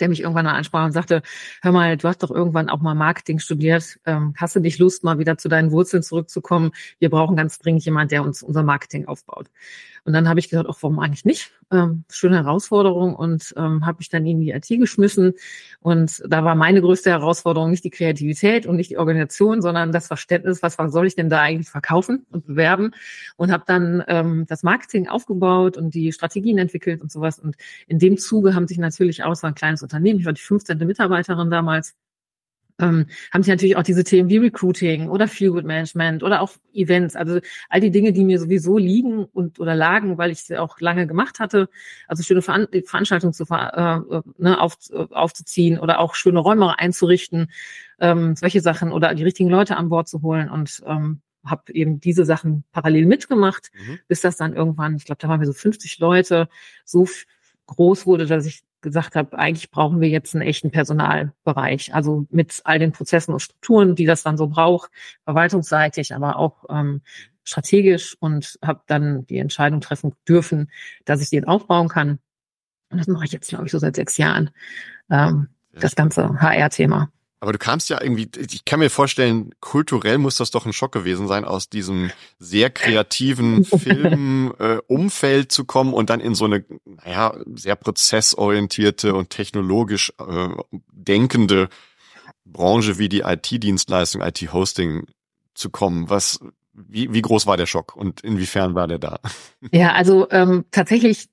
[0.00, 1.22] der mich irgendwann mal ansprach und sagte,
[1.62, 5.04] hör mal, du hast doch irgendwann auch mal Marketing studiert, ähm, hast du nicht Lust,
[5.04, 6.72] mal wieder zu deinen Wurzeln zurückzukommen?
[6.98, 9.48] Wir brauchen ganz dringend jemand, der uns unser Marketing aufbaut.
[10.04, 11.52] Und dann habe ich gesagt, ach, warum eigentlich nicht?
[11.72, 15.32] Ähm, schöne Herausforderung und ähm, habe mich dann in die IT geschmissen.
[15.80, 20.06] Und da war meine größte Herausforderung nicht die Kreativität und nicht die Organisation, sondern das
[20.06, 22.92] Verständnis, was soll ich denn da eigentlich verkaufen und bewerben?
[23.36, 27.40] Und habe dann ähm, das Marketing aufgebaut und die Strategien entwickelt und sowas.
[27.40, 27.56] Und
[27.88, 30.78] in dem Zuge haben sich natürlich auch so ein kleines Unternehmen, ich war die 15.
[30.78, 31.96] Mitarbeiterin damals,
[32.78, 37.16] ähm, haben sich natürlich auch diese Themen wie Recruiting oder Feelgood Management oder auch Events,
[37.16, 40.78] also all die Dinge, die mir sowieso liegen und oder lagen, weil ich sie auch
[40.80, 41.68] lange gemacht hatte,
[42.06, 44.00] also schöne Veran Veranstaltungen zu, äh,
[44.38, 44.76] ne, auf,
[45.10, 47.50] aufzuziehen oder auch schöne Räume einzurichten,
[47.98, 52.00] ähm, solche Sachen oder die richtigen Leute an Bord zu holen und ähm, habe eben
[52.00, 54.00] diese Sachen parallel mitgemacht, mhm.
[54.08, 56.48] bis das dann irgendwann, ich glaube, da waren wir so 50 Leute,
[56.84, 57.06] so
[57.66, 62.60] groß wurde, dass ich gesagt habe, eigentlich brauchen wir jetzt einen echten Personalbereich, also mit
[62.62, 64.92] all den Prozessen und Strukturen, die das dann so braucht,
[65.24, 67.02] verwaltungsseitig, aber auch ähm,
[67.42, 70.70] strategisch und habe dann die Entscheidung treffen dürfen,
[71.04, 72.20] dass ich den aufbauen kann.
[72.90, 74.50] Und das mache ich jetzt, glaube ich, so seit sechs Jahren,
[75.10, 77.10] ähm, das ganze HR-Thema.
[77.40, 80.92] Aber du kamst ja irgendwie, ich kann mir vorstellen, kulturell muss das doch ein Schock
[80.92, 86.64] gewesen sein, aus diesem sehr kreativen Filmumfeld äh, zu kommen und dann in so eine,
[86.84, 90.48] naja, sehr prozessorientierte und technologisch äh,
[90.90, 91.68] denkende
[92.46, 95.06] Branche wie die IT-Dienstleistung, IT-Hosting
[95.54, 96.08] zu kommen.
[96.08, 96.40] Was,
[96.72, 99.20] wie, wie groß war der Schock und inwiefern war der da?
[99.72, 101.28] Ja, also ähm, tatsächlich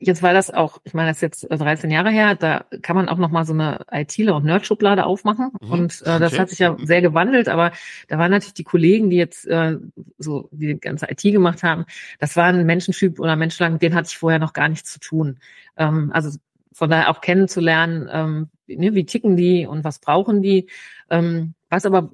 [0.00, 3.08] jetzt war das auch, ich meine, das ist jetzt 13 Jahre her, da kann man
[3.08, 5.50] auch noch mal so eine ITler- und Nerd-Schublade aufmachen.
[5.60, 5.70] Mhm.
[5.70, 6.40] Und äh, das okay.
[6.40, 7.72] hat sich ja sehr gewandelt, aber
[8.08, 9.76] da waren natürlich die Kollegen, die jetzt äh,
[10.18, 11.84] so die ganze IT gemacht haben,
[12.18, 15.38] das waren Menschentyp oder Menschenlang, mit denen hatte ich vorher noch gar nichts zu tun.
[15.76, 16.36] Ähm, also
[16.72, 20.70] von daher auch kennenzulernen, ähm, ne, wie ticken die und was brauchen die.
[21.10, 22.10] Ähm, was aber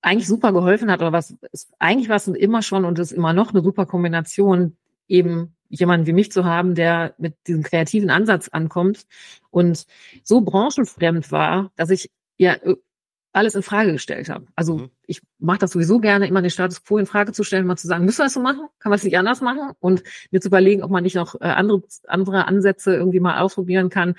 [0.00, 3.34] eigentlich super geholfen hat, oder was ist, eigentlich war es immer schon und ist immer
[3.34, 4.76] noch eine super Kombination,
[5.08, 9.06] eben jemanden wie mich zu haben, der mit diesem kreativen Ansatz ankommt
[9.50, 9.86] und
[10.22, 12.76] so branchenfremd war, dass ich ja äh,
[13.32, 14.46] alles in Frage gestellt habe.
[14.56, 14.90] Also mhm.
[15.06, 17.86] ich mache das sowieso gerne, immer den Status quo in Frage zu stellen, mal zu
[17.86, 18.66] sagen, müssen wir das so machen?
[18.78, 19.72] Kann man es nicht anders machen?
[19.80, 23.90] Und mir zu überlegen, ob man nicht noch äh, andere, andere Ansätze irgendwie mal ausprobieren
[23.90, 24.14] kann.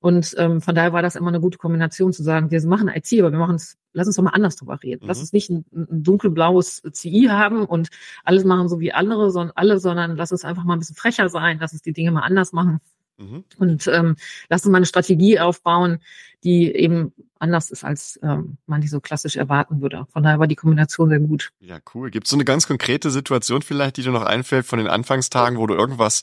[0.00, 3.12] Und ähm, von daher war das immer eine gute Kombination zu sagen, wir machen IT,
[3.18, 5.02] aber wir machen es, lass uns doch mal anders drüber reden.
[5.02, 5.08] Mhm.
[5.08, 7.88] Lass uns nicht ein, ein dunkelblaues CI haben und
[8.24, 11.28] alles machen so wie andere, sondern alle, sondern lass uns einfach mal ein bisschen frecher
[11.28, 12.80] sein, lass uns die Dinge mal anders machen.
[13.18, 13.44] Mhm.
[13.58, 14.14] Und ähm,
[14.48, 15.98] lass uns mal eine Strategie aufbauen,
[16.44, 20.06] die eben anders ist, als ähm, man die so klassisch erwarten würde.
[20.12, 21.50] Von daher war die Kombination sehr gut.
[21.60, 22.10] Ja, cool.
[22.10, 25.58] Gibt es so eine ganz konkrete Situation vielleicht, die dir noch einfällt von den Anfangstagen,
[25.58, 26.22] wo du irgendwas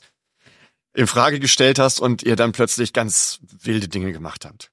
[0.96, 4.70] in Frage gestellt hast und ihr dann plötzlich ganz wilde Dinge gemacht habt?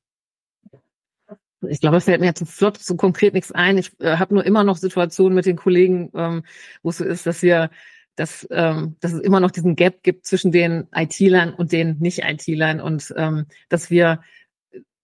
[1.69, 3.77] Ich glaube, es fällt mir jetzt flott so konkret nichts ein.
[3.77, 6.43] Ich äh, habe nur immer noch Situationen mit den Kollegen, ähm,
[6.81, 7.69] wo es so ist, dass wir,
[8.15, 12.81] dass, ähm, dass es immer noch diesen Gap gibt zwischen den IT-Lern und den Nicht-IT-Lern
[12.81, 14.21] und ähm, dass wir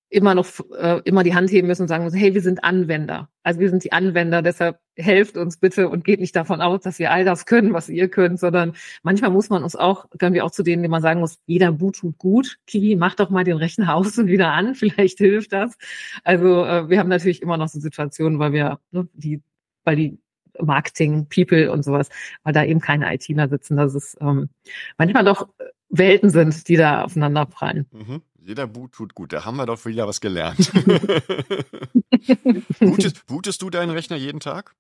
[0.09, 3.29] immer noch äh, immer die Hand heben müssen und sagen müssen, hey, wir sind Anwender.
[3.43, 6.97] Also wir sind die Anwender, deshalb helft uns bitte und geht nicht davon aus, dass
[6.97, 10.45] wir all das können, was ihr könnt, sondern manchmal muss man uns auch, können wir
[10.45, 12.57] auch zu denen, die man sagen muss, jeder Boot tut gut.
[12.65, 15.77] Kiwi, mach doch mal den Rechner aus und wieder an, vielleicht hilft das.
[16.23, 19.41] Also äh, wir haben natürlich immer noch so Situationen, weil wir ne, die,
[19.83, 20.19] weil die
[20.59, 22.09] Marketing, People und sowas,
[22.43, 24.49] weil da eben keine ITler sitzen, dass es ähm,
[24.97, 25.47] manchmal doch
[25.89, 27.85] Welten sind, die da aufeinander prallen.
[27.91, 28.21] Mhm.
[28.41, 29.33] Jeder Boot tut gut.
[29.33, 30.71] Da haben wir doch wieder was gelernt.
[32.79, 34.75] bootest, bootest du deinen Rechner jeden Tag?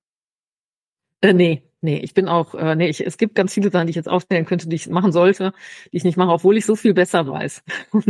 [1.21, 3.91] Äh, nee, nee, ich bin auch, äh, nee, ich, es gibt ganz viele Sachen, die
[3.91, 5.53] ich jetzt aufstellen könnte, die ich machen sollte,
[5.91, 7.63] die ich nicht mache, obwohl ich so viel besser weiß.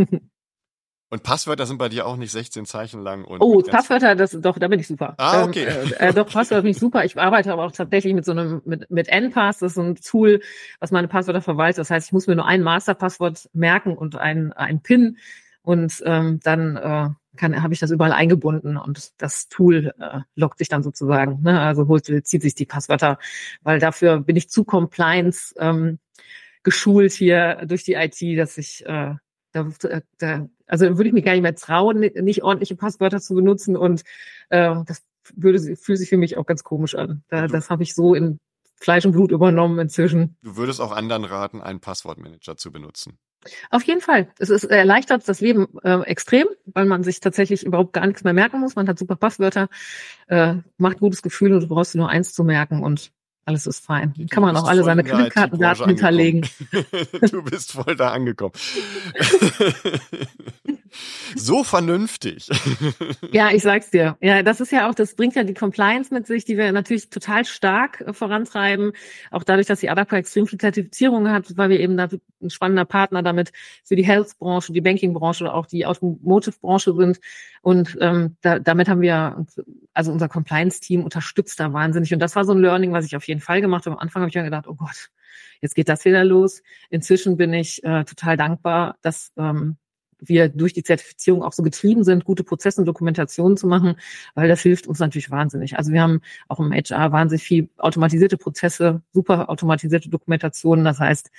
[1.11, 3.25] Und Passwörter sind bei dir auch nicht 16 Zeichen lang.
[3.25, 5.15] Und oh, Passwörter, das doch, da bin ich super.
[5.17, 5.65] Ah, okay.
[5.65, 7.03] Ähm, äh, doch, Passwörter bin ich super.
[7.03, 9.59] Ich arbeite aber auch tatsächlich mit so einem, mit, mit NPass.
[9.59, 10.41] Das ist so ein Tool,
[10.79, 11.79] was meine Passwörter verwaltet.
[11.79, 15.17] Das heißt, ich muss mir nur ein Masterpasswort merken und ein, ein PIN.
[15.63, 20.59] Und ähm, dann äh, kann habe ich das überall eingebunden und das Tool äh, lockt
[20.59, 21.41] sich dann sozusagen.
[21.41, 21.59] Ne?
[21.59, 23.17] Also holt, zieht sich die Passwörter,
[23.63, 25.99] weil dafür bin ich zu Compliance ähm,
[26.63, 29.15] geschult hier durch die IT, dass ich äh,
[29.51, 29.67] da,
[30.17, 34.03] da, also würde ich mir gar nicht mehr trauen, nicht ordentliche Passwörter zu benutzen und
[34.49, 35.03] äh, das
[35.35, 37.23] würde fühlt sich für mich auch ganz komisch an.
[37.29, 38.39] Da, das habe ich so in
[38.79, 40.37] Fleisch und Blut übernommen inzwischen.
[40.41, 43.19] Du würdest auch anderen raten, einen Passwortmanager zu benutzen.
[43.69, 44.29] Auf jeden Fall.
[44.37, 48.33] Es ist erleichtert das Leben äh, extrem, weil man sich tatsächlich überhaupt gar nichts mehr
[48.33, 48.75] merken muss.
[48.75, 49.69] Man hat super Passwörter,
[50.27, 53.11] äh, macht gutes Gefühl und du brauchst nur eins zu merken und
[53.49, 54.13] alles ist fein.
[54.29, 56.47] Kann man auch alle seine Kreditkartendaten hinterlegen.
[57.31, 58.53] du bist voll da angekommen.
[61.35, 62.47] so vernünftig.
[63.31, 64.17] ja, ich sag's dir.
[64.21, 67.09] Ja, das ist ja auch, das bringt ja die Compliance mit sich, die wir natürlich
[67.09, 68.91] total stark äh, vorantreiben.
[69.31, 72.07] Auch dadurch, dass die ADAPA extrem viel Zertifizierung hat, weil wir eben da
[72.41, 73.51] ein spannender Partner damit
[73.83, 77.19] für die Health-Branche, die Banking-Branche oder auch die Automotive-Branche sind.
[77.61, 79.45] Und ähm, da, damit haben wir,
[79.93, 82.13] also unser Compliance-Team unterstützt da wahnsinnig.
[82.13, 83.95] Und das war so ein Learning, was ich auf jeden Fall gemacht habe.
[83.95, 85.09] Am Anfang habe ich mir gedacht, oh Gott,
[85.61, 86.61] jetzt geht das wieder los.
[86.89, 89.77] Inzwischen bin ich äh, total dankbar, dass ähm,
[90.19, 93.95] wir durch die Zertifizierung auch so getrieben sind, gute Prozesse und Dokumentationen zu machen,
[94.35, 95.77] weil das hilft uns natürlich wahnsinnig.
[95.77, 100.85] Also wir haben auch im HR wahnsinnig viel automatisierte Prozesse, super automatisierte Dokumentationen.
[100.85, 101.31] Das heißt,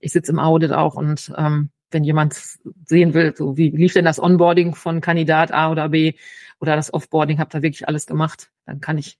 [0.00, 2.40] ich sitze im Audit auch und ähm, wenn jemand
[2.84, 6.14] sehen will, so wie lief denn das Onboarding von Kandidat A oder B
[6.60, 9.18] oder das Offboarding, habt ihr wirklich alles gemacht, dann kann ich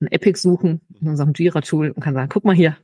[0.00, 2.76] ein Epic suchen in unserem Jira-Tool und kann sagen, guck mal hier.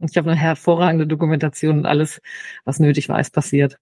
[0.00, 2.20] Ich habe eine hervorragende Dokumentation und alles,
[2.64, 3.78] was nötig war, ist passiert.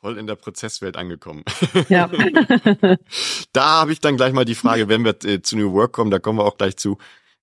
[0.00, 1.44] Voll in der Prozesswelt angekommen.
[1.88, 2.08] Ja.
[3.52, 6.10] da habe ich dann gleich mal die Frage, wenn wir äh, zu New Work kommen,
[6.10, 6.96] da kommen wir auch gleich zu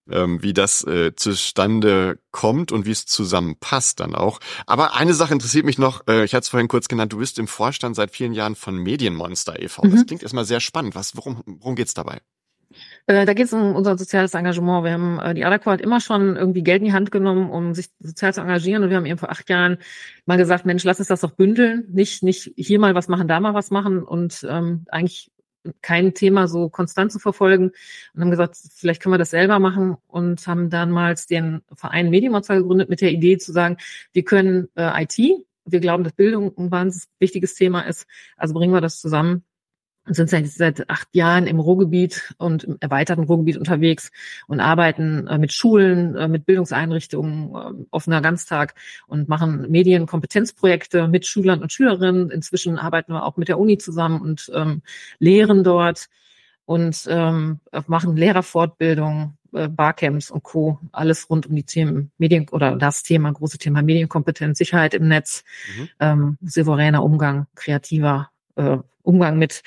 [0.09, 4.39] ähm, wie das äh, zustande kommt und wie es zusammenpasst dann auch.
[4.65, 7.39] Aber eine Sache interessiert mich noch, äh, ich hatte es vorhin kurz genannt, du bist
[7.39, 9.83] im Vorstand seit vielen Jahren von Medienmonster e.V.
[9.83, 9.91] Mhm.
[9.91, 10.95] Das klingt erstmal sehr spannend.
[10.95, 12.21] Was, worum, worum geht's dabei?
[13.07, 14.83] Äh, da geht es um unser soziales Engagement.
[14.83, 17.73] Wir haben äh, die Adaqua hat immer schon irgendwie Geld in die Hand genommen, um
[17.73, 18.83] sich sozial zu engagieren.
[18.83, 19.77] Und wir haben eben vor acht Jahren
[20.25, 21.85] mal gesagt, Mensch, lass uns das doch bündeln.
[21.91, 24.03] Nicht, nicht hier mal was machen, da mal was machen.
[24.03, 25.31] Und ähm, eigentlich
[25.81, 27.71] kein Thema so konstant zu verfolgen
[28.13, 32.57] und haben gesagt, vielleicht können wir das selber machen und haben damals den Verein Medienmonster
[32.57, 33.77] gegründet mit der Idee zu sagen,
[34.13, 35.17] wir können äh, IT,
[35.65, 39.43] wir glauben, dass Bildung ein wahnsinnig wichtiges Thema ist, also bringen wir das zusammen
[40.07, 44.11] sind seit acht Jahren im Ruhrgebiet und im erweiterten Ruhrgebiet unterwegs
[44.47, 48.75] und arbeiten äh, mit Schulen, äh, mit Bildungseinrichtungen, äh, offener Ganztag
[49.07, 52.29] und machen Medienkompetenzprojekte mit Schülern und Schülerinnen.
[52.29, 54.81] Inzwischen arbeiten wir auch mit der Uni zusammen und ähm,
[55.19, 56.07] lehren dort
[56.65, 60.79] und ähm, machen Lehrerfortbildung, äh, Barcamps und Co.
[60.91, 65.43] Alles rund um die Themen Medien oder das Thema, große Thema Medienkompetenz, Sicherheit im Netz,
[65.77, 65.89] mhm.
[65.99, 69.63] ähm, souveräner Umgang, kreativer äh, Umgang mit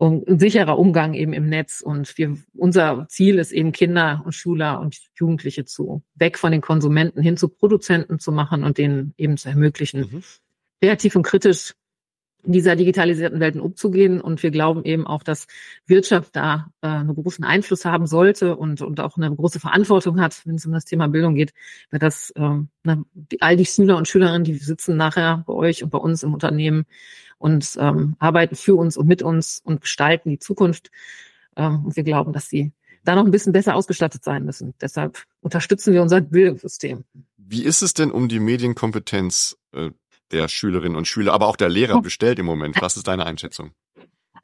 [0.00, 1.82] um, ein sicherer Umgang eben im Netz.
[1.82, 6.62] Und wir, unser Ziel ist eben Kinder und Schüler und Jugendliche zu weg von den
[6.62, 10.22] Konsumenten hin zu Produzenten zu machen und denen eben zu ermöglichen, mhm.
[10.80, 11.74] kreativ und kritisch
[12.42, 14.20] in dieser digitalisierten Welt umzugehen.
[14.20, 15.46] Und wir glauben eben auch, dass
[15.86, 20.42] Wirtschaft da äh, einen großen Einfluss haben sollte und, und auch eine große Verantwortung hat,
[20.44, 21.52] wenn es um das Thema Bildung geht,
[21.90, 23.04] weil das äh, na,
[23.40, 26.86] all die Schüler und Schülerinnen, die sitzen nachher bei euch und bei uns im Unternehmen
[27.38, 30.90] und ähm, arbeiten für uns und mit uns und gestalten die Zukunft.
[31.56, 32.72] Ähm, und wir glauben, dass sie
[33.04, 34.74] da noch ein bisschen besser ausgestattet sein müssen.
[34.80, 37.04] Deshalb unterstützen wir unser Bildungssystem.
[37.36, 39.90] Wie ist es denn um die Medienkompetenz äh,
[40.32, 42.00] der Schülerinnen und Schüler, aber auch der Lehrer oh.
[42.00, 42.80] bestellt im Moment?
[42.80, 43.72] Was ist deine Einschätzung?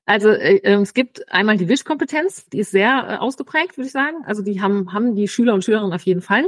[0.06, 3.92] Also äh, ähm, es gibt einmal die Wischkompetenz, die ist sehr äh, ausgeprägt, würde ich
[3.92, 4.18] sagen.
[4.24, 6.44] Also die haben, haben die Schüler und Schülerinnen auf jeden Fall.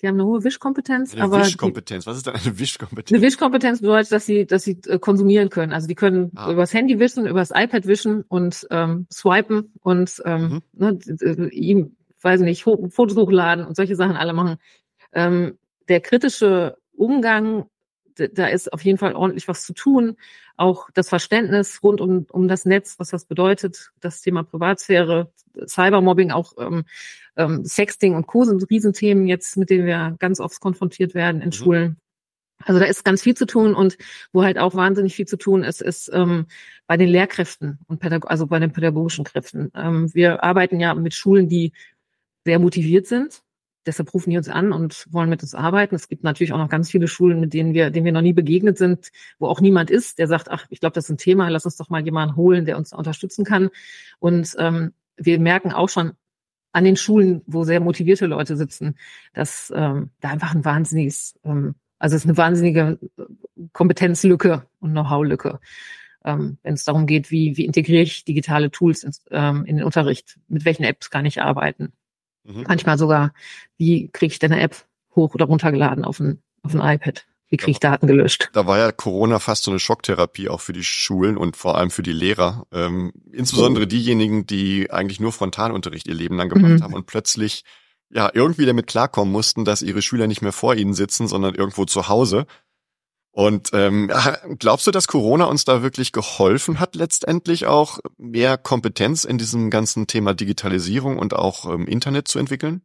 [0.00, 1.12] die haben eine hohe Wischkompetenz.
[1.14, 3.12] Eine aber Wischkompetenz, was ist denn eine Wischkompetenz?
[3.12, 5.72] Eine Wischkompetenz bedeutet, dass sie, dass sie äh, konsumieren können.
[5.72, 6.52] Also die können ah.
[6.52, 11.00] übers Handy wischen, übers iPad wischen und ähm, swipen und ähm, mhm.
[11.00, 14.56] ne, ihm, weiß nicht, Fotos hochladen und solche Sachen alle machen.
[15.12, 17.66] Ähm, der kritische Umgang
[18.16, 20.16] da ist auf jeden Fall ordentlich was zu tun.
[20.56, 25.32] Auch das Verständnis rund um, um das Netz, was das bedeutet, das Thema Privatsphäre,
[25.66, 26.84] Cybermobbing, auch ähm,
[27.36, 28.44] ähm, Sexting und Co.
[28.44, 31.52] sind Riesenthemen jetzt, mit denen wir ganz oft konfrontiert werden in mhm.
[31.52, 31.96] Schulen.
[32.64, 33.96] Also da ist ganz viel zu tun und
[34.32, 36.46] wo halt auch wahnsinnig viel zu tun ist, ist ähm,
[36.86, 39.72] bei den Lehrkräften und Pädag also bei den pädagogischen Kräften.
[39.74, 41.72] Ähm, wir arbeiten ja mit Schulen, die
[42.44, 43.42] sehr motiviert sind,
[43.86, 45.94] deshalb rufen die uns an und wollen mit uns arbeiten.
[45.94, 48.32] Es gibt natürlich auch noch ganz viele Schulen, mit denen wir, denen wir noch nie
[48.32, 51.48] begegnet sind, wo auch niemand ist, der sagt, ach, ich glaube, das ist ein Thema,
[51.48, 53.70] lass uns doch mal jemanden holen, der uns unterstützen kann.
[54.18, 56.12] Und ähm, wir merken auch schon
[56.72, 58.96] an den Schulen, wo sehr motivierte Leute sitzen,
[59.32, 62.98] dass ähm, da einfach ein wahnsinniges, ähm, also es ist eine wahnsinnige
[63.72, 65.60] Kompetenzlücke und Know-how-Lücke.
[66.24, 69.86] Ähm, wenn es darum geht, wie, wie integriere ich digitale Tools ins, ähm, in den
[69.86, 71.92] Unterricht, mit welchen Apps kann ich arbeiten.
[72.44, 72.64] Mhm.
[72.68, 73.32] Manchmal sogar,
[73.76, 77.26] wie kriege ich denn eine App hoch oder runtergeladen auf ein, auf ein iPad?
[77.48, 78.48] Wie kriege ich Daten gelöscht?
[78.52, 81.90] Da war ja Corona fast so eine Schocktherapie auch für die Schulen und vor allem
[81.90, 82.64] für die Lehrer.
[82.72, 86.82] Ähm, insbesondere diejenigen, die eigentlich nur Frontalunterricht ihr Leben lang gemacht mhm.
[86.82, 87.64] haben und plötzlich
[88.08, 91.84] ja irgendwie damit klarkommen mussten, dass ihre Schüler nicht mehr vor ihnen sitzen, sondern irgendwo
[91.84, 92.46] zu Hause
[93.32, 94.10] und ähm,
[94.58, 99.70] glaubst du, dass Corona uns da wirklich geholfen hat, letztendlich auch mehr Kompetenz in diesem
[99.70, 102.82] ganzen Thema Digitalisierung und auch ähm, Internet zu entwickeln?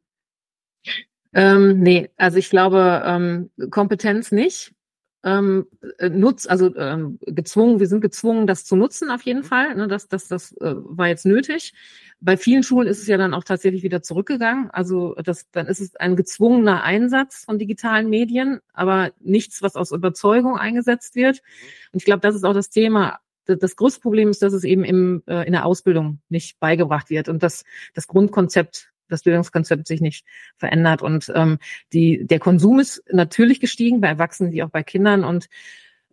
[1.34, 4.75] Ähm, nee, also ich glaube, ähm, Kompetenz nicht.
[5.26, 5.66] Ähm,
[5.98, 9.74] äh, nutz, also ähm, gezwungen, wir sind gezwungen, das zu nutzen auf jeden Fall.
[9.74, 11.74] Ne, das, das, das äh, war jetzt nötig.
[12.22, 14.70] Bei vielen Schulen ist es ja dann auch tatsächlich wieder zurückgegangen.
[14.70, 19.92] Also das, dann ist es ein gezwungener Einsatz von digitalen Medien, aber nichts, was aus
[19.92, 21.42] Überzeugung eingesetzt wird.
[21.92, 23.18] Und ich glaube, das ist auch das Thema.
[23.48, 27.30] Das größte Problem ist, dass es eben im, äh, in der Ausbildung nicht beigebracht wird
[27.30, 27.64] und dass
[27.96, 30.26] das Grundkonzept das Bildungskonzept sich nicht
[30.58, 31.02] verändert.
[31.02, 31.60] Und ähm,
[31.94, 35.24] die, der Konsum ist natürlich gestiegen, bei Erwachsenen wie auch bei Kindern.
[35.24, 35.48] Und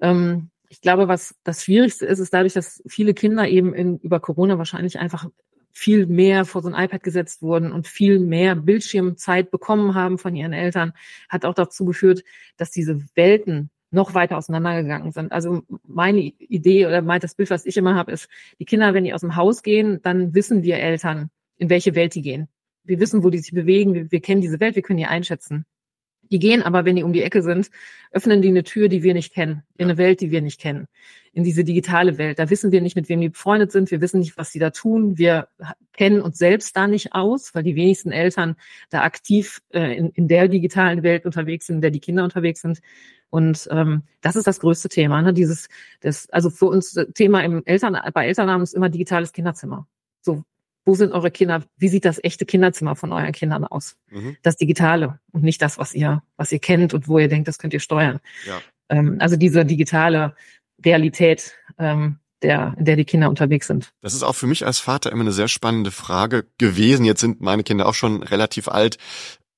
[0.01, 4.21] ähm, ich glaube, was das Schwierigste ist, ist dadurch, dass viele Kinder eben in, über
[4.21, 5.27] Corona wahrscheinlich einfach
[5.73, 10.37] viel mehr vor so ein iPad gesetzt wurden und viel mehr Bildschirmzeit bekommen haben von
[10.37, 10.93] ihren Eltern,
[11.29, 12.23] hat auch dazu geführt,
[12.57, 15.33] dass diese Welten noch weiter auseinandergegangen sind.
[15.33, 18.29] Also meine Idee oder mein, das Bild, was ich immer habe, ist,
[18.59, 22.15] die Kinder, wenn die aus dem Haus gehen, dann wissen wir Eltern, in welche Welt
[22.15, 22.49] die gehen.
[22.85, 25.65] Wir wissen, wo die sich bewegen, wir, wir kennen diese Welt, wir können die einschätzen.
[26.33, 27.71] Die gehen aber, wenn die um die Ecke sind,
[28.11, 30.87] öffnen die eine Tür, die wir nicht kennen, in eine Welt, die wir nicht kennen,
[31.35, 32.39] in diese digitale Welt.
[32.39, 34.71] Da wissen wir nicht, mit wem die befreundet sind, wir wissen nicht, was sie da
[34.71, 35.49] tun, wir
[35.93, 38.57] kennen uns selbst da nicht aus, weil die wenigsten Eltern
[38.89, 42.63] da aktiv äh, in, in der digitalen Welt unterwegs sind, in der die Kinder unterwegs
[42.63, 42.81] sind.
[43.29, 45.21] Und ähm, das ist das größte Thema.
[45.21, 45.35] Ne?
[45.35, 45.69] Dieses,
[46.01, 49.87] das, also für uns Thema im Eltern, bei Elternnamen ist immer digitales Kinderzimmer.
[50.23, 50.45] So,
[50.85, 51.63] wo sind eure Kinder?
[51.77, 53.97] Wie sieht das echte Kinderzimmer von euren Kindern aus?
[54.11, 54.37] Mhm.
[54.43, 57.59] Das Digitale und nicht das, was ihr, was ihr kennt und wo ihr denkt, das
[57.59, 58.21] könnt ihr steuern.
[58.47, 58.61] Ja.
[58.89, 60.35] Ähm, also diese digitale
[60.85, 63.93] Realität, ähm, der, in der die Kinder unterwegs sind.
[64.01, 67.05] Das ist auch für mich als Vater immer eine sehr spannende Frage gewesen.
[67.05, 68.99] Jetzt sind meine Kinder auch schon relativ alt.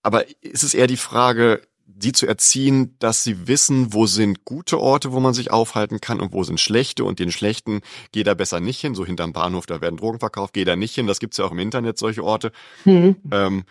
[0.02, 4.80] Aber ist es eher die Frage, die zu erziehen, dass sie wissen, wo sind gute
[4.80, 8.34] Orte, wo man sich aufhalten kann und wo sind schlechte und den schlechten geh da
[8.34, 11.20] besser nicht hin, so hinterm Bahnhof, da werden Drogen verkauft, geh da nicht hin, das
[11.20, 12.52] gibt's ja auch im Internet, solche Orte.
[12.84, 13.16] Mhm.
[13.30, 13.64] Ähm,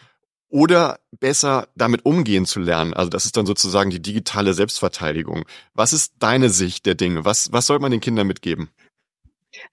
[0.49, 2.93] oder besser damit umgehen zu lernen.
[2.93, 5.45] Also das ist dann sozusagen die digitale Selbstverteidigung.
[5.73, 7.25] Was ist deine Sicht der Dinge?
[7.25, 8.69] Was, was soll man den Kindern mitgeben?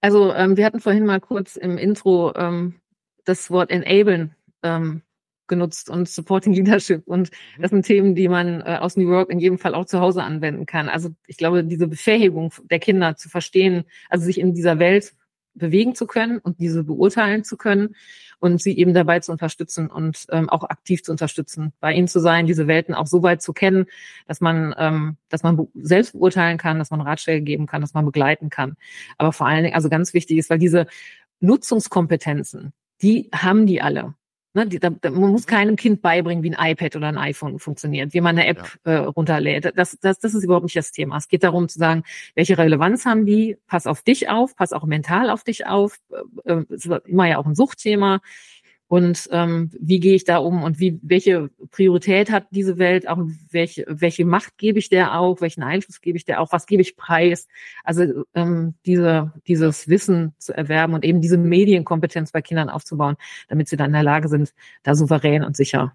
[0.00, 2.81] Also ähm, wir hatten vorhin mal kurz im Intro ähm,
[3.26, 5.03] das Wort enablen ähm,
[5.50, 7.06] genutzt und Supporting Leadership.
[7.06, 7.62] Und mhm.
[7.62, 10.22] das sind Themen, die man äh, aus New York in jedem Fall auch zu Hause
[10.22, 10.88] anwenden kann.
[10.88, 15.12] Also ich glaube, diese Befähigung der Kinder zu verstehen, also sich in dieser Welt
[15.54, 17.94] bewegen zu können und diese beurteilen zu können
[18.38, 22.20] und sie eben dabei zu unterstützen und ähm, auch aktiv zu unterstützen, bei ihnen zu
[22.20, 23.86] sein, diese Welten auch so weit zu kennen,
[24.26, 28.06] dass man, ähm, dass man selbst beurteilen kann, dass man Ratschläge geben kann, dass man
[28.06, 28.76] begleiten kann.
[29.18, 30.86] Aber vor allen Dingen, also ganz wichtig ist, weil diese
[31.40, 34.14] Nutzungskompetenzen, die haben die alle.
[34.52, 38.12] Ne, die, da, man muss keinem Kind beibringen, wie ein iPad oder ein iPhone funktioniert,
[38.14, 38.92] wie man eine App ja.
[38.92, 39.72] äh, runterlädt.
[39.76, 41.18] Das, das, das ist überhaupt nicht das Thema.
[41.18, 42.02] Es geht darum zu sagen,
[42.34, 43.58] welche Relevanz haben die?
[43.68, 45.98] Pass auf dich auf, pass auch mental auf dich auf.
[46.44, 48.20] Äh, äh ist immer ja auch ein Suchtthema
[48.90, 53.09] und ähm, wie gehe ich da um und wie welche Priorität hat diese Welt?
[53.09, 53.18] Auch
[53.53, 55.40] welche welche Macht gebe ich der auch?
[55.40, 56.50] Welchen Einfluss gebe ich der auch?
[56.50, 57.46] Was gebe ich preis?
[57.85, 63.14] Also ähm, diese dieses Wissen zu erwerben und eben diese Medienkompetenz bei Kindern aufzubauen
[63.46, 65.94] damit sie dann in der Lage sind da souverän und sicher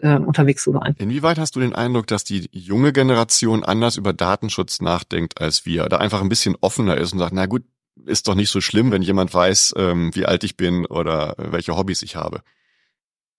[0.00, 0.94] äh, unterwegs zu sein.
[0.98, 5.86] Inwieweit hast du den Eindruck, dass die junge Generation anders über Datenschutz nachdenkt als wir,
[5.86, 7.64] da einfach ein bisschen offener ist und sagt, na gut,
[8.06, 11.76] ist doch nicht so schlimm, wenn jemand weiß, ähm, wie alt ich bin oder welche
[11.76, 12.42] Hobbys ich habe.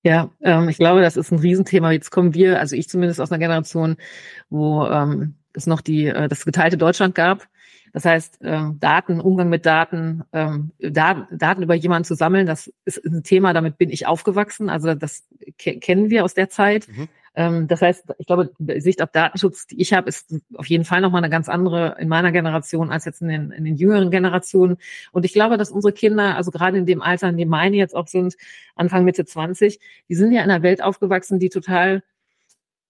[0.04, 1.92] Ja, ähm, ich glaube, das ist ein Riesenthema.
[1.92, 3.96] Jetzt kommen wir, also ich zumindest aus einer Generation,
[4.50, 7.48] wo ähm, es noch die äh, das geteilte Deutschland gab.
[7.94, 12.74] Das heißt, ähm, Daten, Umgang mit Daten, ähm, da, Daten über jemanden zu sammeln, das
[12.86, 14.70] ist ein Thema, damit bin ich aufgewachsen.
[14.70, 16.88] Also das ke kennen wir aus der Zeit.
[16.88, 17.08] Mhm.
[17.36, 20.86] Ähm, das heißt, ich glaube, die Sicht auf Datenschutz, die ich habe, ist auf jeden
[20.86, 24.12] Fall nochmal eine ganz andere in meiner Generation als jetzt in den, in den jüngeren
[24.12, 24.78] Generationen.
[25.12, 27.96] Und ich glaube, dass unsere Kinder, also gerade in dem Alter, in dem meine jetzt
[27.96, 28.36] auch sind,
[28.76, 29.80] Anfang Mitte 20,
[30.10, 32.04] die sind ja in einer Welt aufgewachsen, die total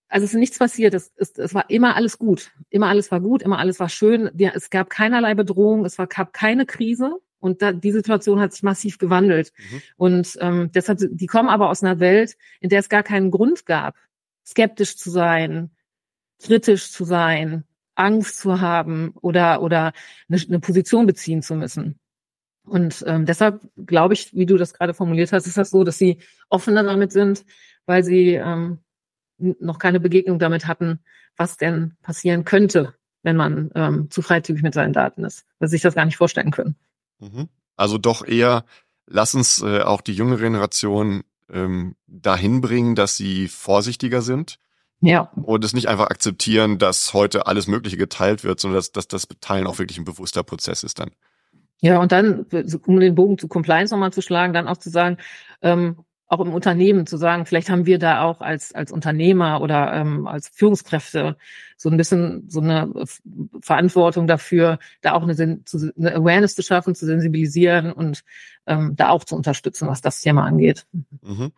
[0.10, 0.94] also es ist nichts passiert.
[0.94, 2.52] Es, es, es war immer alles gut.
[2.70, 4.30] Immer alles war gut, immer alles war schön.
[4.40, 7.18] Es gab keinerlei Bedrohung, es war, gab keine Krise.
[7.40, 9.52] Und da, die Situation hat sich massiv gewandelt.
[9.58, 9.82] Mhm.
[9.98, 13.66] Und ähm, deshalb, die kommen aber aus einer Welt, in der es gar keinen Grund
[13.66, 13.96] gab,
[14.46, 15.72] skeptisch zu sein,
[16.42, 17.64] kritisch zu sein,
[17.96, 19.94] Angst zu haben oder, oder
[20.30, 22.00] eine, eine Position beziehen zu müssen.
[22.66, 25.98] Und ähm, deshalb glaube ich, wie du das gerade formuliert hast, ist das so, dass
[25.98, 26.20] sie
[26.50, 27.46] offener damit sind,
[27.86, 28.80] weil sie ähm,
[29.38, 31.00] noch keine Begegnung damit hatten,
[31.36, 35.74] was denn passieren könnte, wenn man ähm, zu freizügig mit seinen Daten ist, weil sie
[35.74, 36.76] sich das gar nicht vorstellen können.
[37.20, 37.50] Mhm.
[37.76, 38.66] Also doch eher,
[39.08, 41.24] lass uns äh, auch die junge Generation
[41.54, 44.60] ähm, dahin bringen, dass sie vorsichtiger sind.
[45.02, 45.32] Ja.
[45.36, 49.28] Und es nicht einfach akzeptieren, dass heute alles Mögliche geteilt wird, sondern dass, dass das
[49.42, 51.12] Teilen auch wirklich ein bewusster Prozess ist dann.
[51.82, 52.46] Ja, und dann,
[52.88, 55.18] um den Bogen zu Compliance nochmal zu schlagen, dann auch zu sagen,
[55.62, 55.98] ähm,
[56.34, 60.26] auch im Unternehmen zu sagen, vielleicht haben wir da auch als, als Unternehmer oder ähm,
[60.26, 61.38] als Führungskräfte
[61.78, 62.92] so ein bisschen so eine
[63.62, 68.24] Verantwortung dafür, da auch eine, eine Awareness zu schaffen, zu sensibilisieren und
[68.68, 70.86] ähm, da auch zu unterstützen, was das Thema angeht.
[71.22, 71.52] Mhm.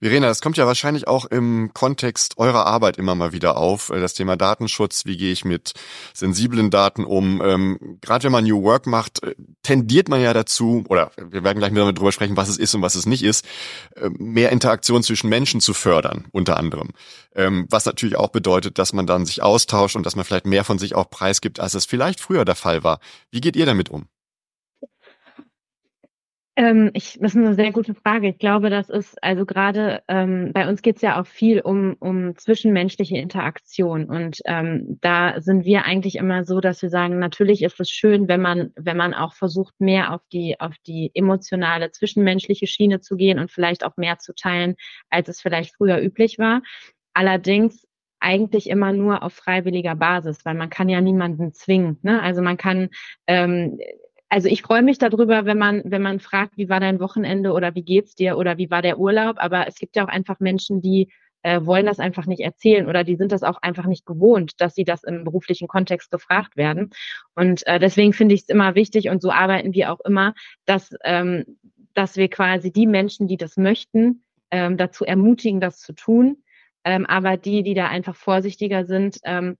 [0.00, 3.90] Verena, das kommt ja wahrscheinlich auch im Kontext eurer Arbeit immer mal wieder auf.
[3.90, 5.74] Äh, das Thema Datenschutz, wie gehe ich mit
[6.12, 7.42] sensiblen Daten um?
[7.44, 11.58] Ähm, Gerade wenn man New Work macht, äh, tendiert man ja dazu, oder wir werden
[11.58, 13.44] gleich wieder darüber sprechen, was es ist und was es nicht ist,
[13.96, 16.90] äh, mehr Interaktion zwischen Menschen zu fördern, unter anderem.
[17.34, 20.64] Ähm, was natürlich auch bedeutet, dass man dann sich austauscht und dass man vielleicht mehr
[20.64, 23.00] von sich auch preisgibt, als es vielleicht früher der Fall war.
[23.30, 24.06] Wie geht ihr damit um?
[26.56, 28.28] Ähm, ich, das ist eine sehr gute Frage.
[28.28, 31.96] Ich glaube, das ist, also gerade ähm, bei uns geht es ja auch viel um,
[31.98, 34.04] um zwischenmenschliche Interaktion.
[34.04, 38.28] Und ähm, da sind wir eigentlich immer so, dass wir sagen, natürlich ist es schön,
[38.28, 43.16] wenn man, wenn man auch versucht, mehr auf die, auf die emotionale, zwischenmenschliche Schiene zu
[43.16, 44.76] gehen und vielleicht auch mehr zu teilen,
[45.10, 46.62] als es vielleicht früher üblich war.
[47.14, 47.84] Allerdings
[48.20, 51.98] eigentlich immer nur auf freiwilliger Basis, weil man kann ja niemanden zwingen.
[52.02, 52.22] Ne?
[52.22, 52.90] Also man kann
[53.26, 53.78] ähm,
[54.34, 57.76] also ich freue mich darüber, wenn man, wenn man fragt, wie war dein Wochenende oder
[57.76, 59.36] wie geht's dir oder wie war der Urlaub.
[59.38, 61.12] Aber es gibt ja auch einfach Menschen, die
[61.42, 64.74] äh, wollen das einfach nicht erzählen oder die sind das auch einfach nicht gewohnt, dass
[64.74, 66.90] sie das im beruflichen Kontext gefragt werden.
[67.36, 70.92] Und äh, deswegen finde ich es immer wichtig und so arbeiten wir auch immer, dass,
[71.04, 71.44] ähm,
[71.94, 76.38] dass wir quasi die Menschen, die das möchten, ähm, dazu ermutigen, das zu tun.
[76.82, 79.58] Ähm, aber die, die da einfach vorsichtiger sind, ähm,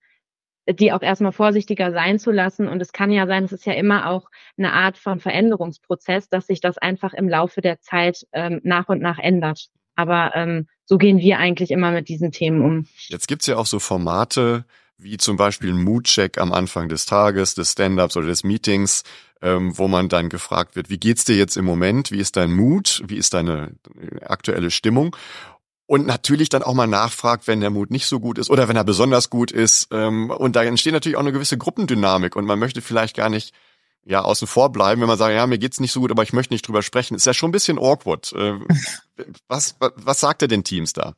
[0.68, 2.68] die auch erstmal vorsichtiger sein zu lassen.
[2.68, 6.46] Und es kann ja sein, es ist ja immer auch eine Art von Veränderungsprozess, dass
[6.46, 9.68] sich das einfach im Laufe der Zeit ähm, nach und nach ändert.
[9.96, 12.86] Aber ähm, so gehen wir eigentlich immer mit diesen Themen um.
[13.08, 14.64] Jetzt gibt's ja auch so Formate,
[14.98, 19.02] wie zum Beispiel ein Mood-Check am Anfang des Tages, des Stand-ups oder des Meetings,
[19.42, 22.10] ähm, wo man dann gefragt wird, wie geht's dir jetzt im Moment?
[22.10, 23.02] Wie ist dein Mut?
[23.06, 23.72] Wie ist deine
[24.22, 25.16] aktuelle Stimmung?
[25.86, 28.76] Und natürlich dann auch mal nachfragt, wenn der Mut nicht so gut ist oder wenn
[28.76, 29.88] er besonders gut ist.
[29.90, 33.54] Ähm, und da entsteht natürlich auch eine gewisse Gruppendynamik und man möchte vielleicht gar nicht
[34.04, 36.32] ja außen vor bleiben, wenn man sagt, ja, mir geht's nicht so gut, aber ich
[36.32, 37.14] möchte nicht drüber sprechen.
[37.14, 38.32] Ist ja schon ein bisschen awkward.
[38.32, 38.58] Äh,
[39.48, 41.14] was, was sagt er den Teams da?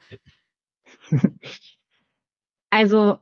[2.70, 3.18] Also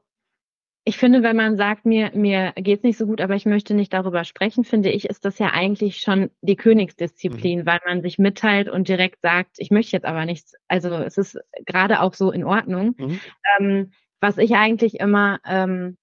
[0.87, 3.93] ich finde, wenn man sagt, mir, mir geht's nicht so gut, aber ich möchte nicht
[3.95, 7.66] darüber sprechen, finde ich, ist das ja eigentlich schon die Königsdisziplin, mhm.
[7.66, 10.55] weil man sich mitteilt und direkt sagt, ich möchte jetzt aber nichts.
[10.68, 12.95] Also es ist gerade auch so in Ordnung.
[12.99, 13.20] Mhm.
[13.59, 15.97] Ähm, was ich eigentlich immer, ähm,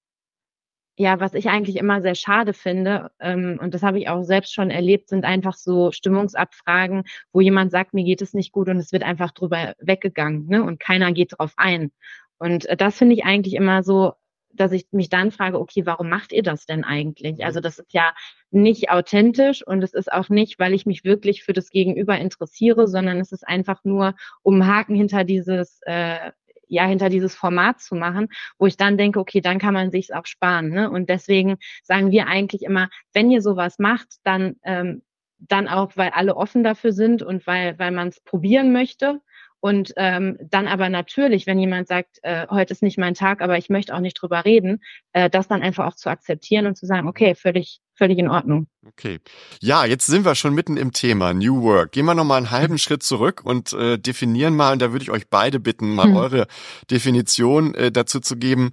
[0.97, 4.51] ja, was ich eigentlich immer sehr schade finde, ähm, und das habe ich auch selbst
[4.51, 8.77] schon erlebt, sind einfach so Stimmungsabfragen, wo jemand sagt, mir geht es nicht gut und
[8.77, 10.63] es wird einfach drüber weggegangen, ne?
[10.63, 11.91] Und keiner geht drauf ein.
[12.39, 14.13] Und äh, das finde ich eigentlich immer so
[14.53, 17.43] dass ich mich dann frage, okay, warum macht ihr das denn eigentlich?
[17.43, 17.63] Also mhm.
[17.63, 18.13] das ist ja
[18.49, 22.87] nicht authentisch und es ist auch nicht, weil ich mich wirklich für das Gegenüber interessiere,
[22.87, 26.31] sondern es ist einfach nur, um Haken hinter dieses äh,
[26.67, 30.11] ja hinter dieses Format zu machen, wo ich dann denke, okay, dann kann man sich's
[30.11, 30.69] auch sparen.
[30.69, 30.89] Ne?
[30.89, 35.01] Und deswegen sagen wir eigentlich immer, wenn ihr sowas macht, dann ähm,
[35.39, 39.21] dann auch, weil alle offen dafür sind und weil weil man es probieren möchte
[39.61, 43.59] Und ähm, dann aber natürlich, wenn jemand sagt, äh, heute ist nicht mein Tag, aber
[43.59, 44.81] ich möchte auch nicht drüber reden,
[45.13, 48.67] äh, das dann einfach auch zu akzeptieren und zu sagen, okay, völlig, völlig in Ordnung.
[48.87, 49.19] Okay.
[49.61, 51.91] Ja, jetzt sind wir schon mitten im Thema New Work.
[51.91, 55.03] Gehen wir noch mal einen halben Schritt zurück und äh, definieren mal, und da würde
[55.03, 56.15] ich euch beide bitten, mal hm.
[56.15, 56.47] eure
[56.89, 58.71] Definition äh, dazu zu geben.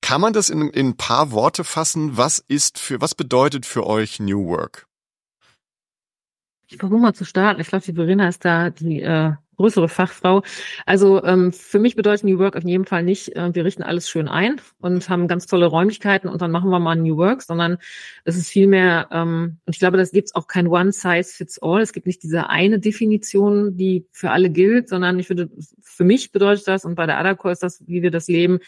[0.00, 2.16] Kann man das in, in ein paar Worte fassen?
[2.16, 4.86] Was ist für, was bedeutet für euch New Work?
[6.68, 7.60] Ich versuche mal zu starten.
[7.60, 10.42] Ich glaube, die Verena ist da die äh, größere Fachfrau.
[10.84, 14.08] Also ähm, für mich bedeutet New Work auf jeden Fall nicht, äh, wir richten alles
[14.08, 17.78] schön ein und haben ganz tolle Räumlichkeiten und dann machen wir mal New Work, sondern
[18.24, 21.60] es ist vielmehr, ähm, und ich glaube, das gibt es auch kein One Size Fits
[21.62, 21.80] All.
[21.80, 25.50] Es gibt nicht diese eine Definition, die für alle gilt, sondern ich würde,
[25.80, 28.58] für mich bedeutet das und bei der Adacor ist das, wie wir das leben,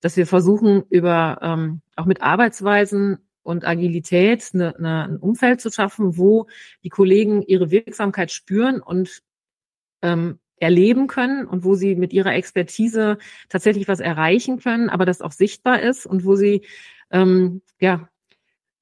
[0.00, 3.18] dass wir versuchen, über ähm, auch mit Arbeitsweisen
[3.48, 6.48] und Agilität eine, eine, ein Umfeld zu schaffen, wo
[6.84, 9.22] die Kollegen ihre Wirksamkeit spüren und
[10.02, 13.16] ähm, erleben können und wo sie mit ihrer Expertise
[13.48, 16.66] tatsächlich was erreichen können, aber das auch sichtbar ist und wo sie
[17.10, 18.10] ähm, ja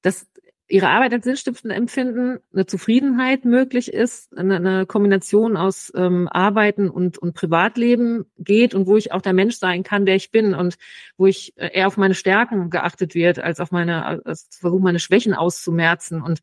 [0.01, 0.27] das
[0.69, 6.89] ihre Arbeit als sinnstiftend empfinden, eine Zufriedenheit möglich ist, eine, eine Kombination aus ähm, Arbeiten
[6.89, 10.53] und, und Privatleben geht und wo ich auch der Mensch sein kann, der ich bin
[10.53, 10.77] und
[11.15, 14.99] wo ich äh, eher auf meine Stärken geachtet wird, als auf meine, als versuche meine
[14.99, 16.41] Schwächen auszumerzen und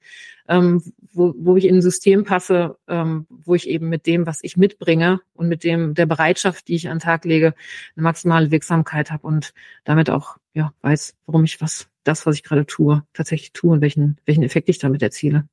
[0.48, 4.38] ähm, wo, wo ich in ein System passe, ähm, wo ich eben mit dem, was
[4.42, 7.54] ich mitbringe und mit dem der Bereitschaft, die ich an den Tag lege,
[7.94, 9.52] eine maximale Wirksamkeit habe und
[9.84, 13.80] damit auch ja weiß, warum ich was das, was ich gerade tue, tatsächlich tue und
[13.80, 15.48] welchen, welchen Effekt ich damit erziele.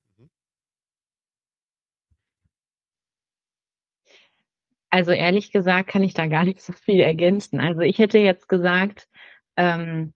[4.89, 7.61] Also ehrlich gesagt kann ich da gar nicht so viel ergänzen.
[7.61, 9.07] Also ich hätte jetzt gesagt,
[9.55, 10.13] ähm,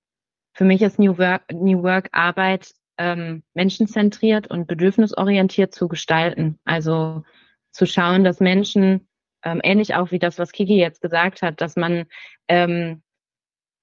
[0.53, 6.59] für mich ist New Work, New Work Arbeit ähm, menschenzentriert und bedürfnisorientiert zu gestalten.
[6.65, 7.23] Also
[7.71, 9.07] zu schauen, dass Menschen,
[9.43, 12.05] ähm, ähnlich auch wie das, was Kiki jetzt gesagt hat, dass man,
[12.49, 13.01] ähm,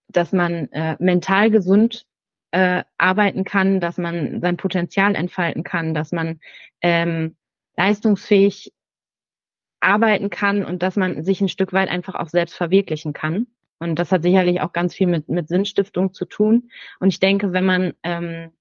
[0.09, 2.07] dass man äh, mental gesund
[2.53, 6.40] äh, arbeiten kann, dass man sein Potenzial entfalten kann, dass man
[6.80, 7.36] ähm,
[7.76, 8.72] leistungsfähig
[9.80, 13.48] arbeiten kann und dass man sich ein Stück weit einfach auch selbst verwirklichen kann.
[13.78, 16.70] Und das hat sicherlich auch ganz viel mit, mit Sinnstiftung zu tun.
[17.00, 18.53] Und ich denke, wenn man ähm,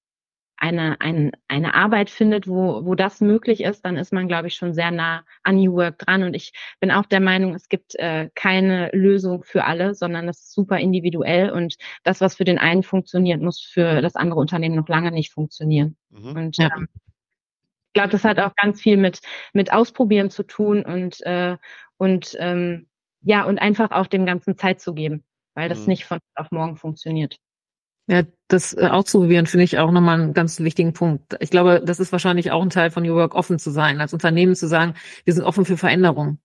[0.62, 4.54] eine, ein, eine Arbeit findet, wo, wo das möglich ist, dann ist man, glaube ich,
[4.54, 6.22] schon sehr nah an New Work dran.
[6.22, 10.38] Und ich bin auch der Meinung, es gibt äh, keine Lösung für alle, sondern das
[10.38, 11.50] ist super individuell.
[11.50, 15.32] Und das, was für den einen funktioniert, muss für das andere Unternehmen noch lange nicht
[15.32, 15.96] funktionieren.
[16.10, 16.36] Mhm.
[16.36, 16.88] Und ähm,
[17.88, 19.18] ich glaube, das hat auch ganz viel mit,
[19.52, 21.56] mit Ausprobieren zu tun und, äh,
[21.96, 22.86] und ähm,
[23.22, 25.86] ja, und einfach auch dem Ganzen Zeit zu geben, weil das mhm.
[25.88, 27.36] nicht von auf morgen funktioniert.
[28.08, 31.36] Ja, das äh, auszuprobieren finde ich auch nochmal einen ganz wichtigen Punkt.
[31.40, 34.12] Ich glaube, das ist wahrscheinlich auch ein Teil von New Work, offen zu sein, als
[34.12, 34.94] Unternehmen zu sagen,
[35.24, 36.40] wir sind offen für Veränderungen.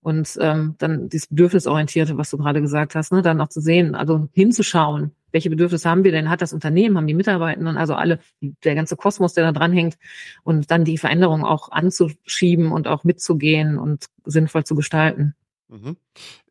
[0.00, 3.94] Und ähm, dann dieses Bedürfnisorientierte, was du gerade gesagt hast, ne, dann auch zu sehen,
[3.94, 6.30] also hinzuschauen, welche Bedürfnisse haben wir denn?
[6.30, 9.96] Hat das Unternehmen, haben die Mitarbeitenden, also alle, der ganze Kosmos, der da dran hängt,
[10.42, 15.34] und dann die Veränderung auch anzuschieben und auch mitzugehen und sinnvoll zu gestalten.
[15.74, 15.96] Mhm.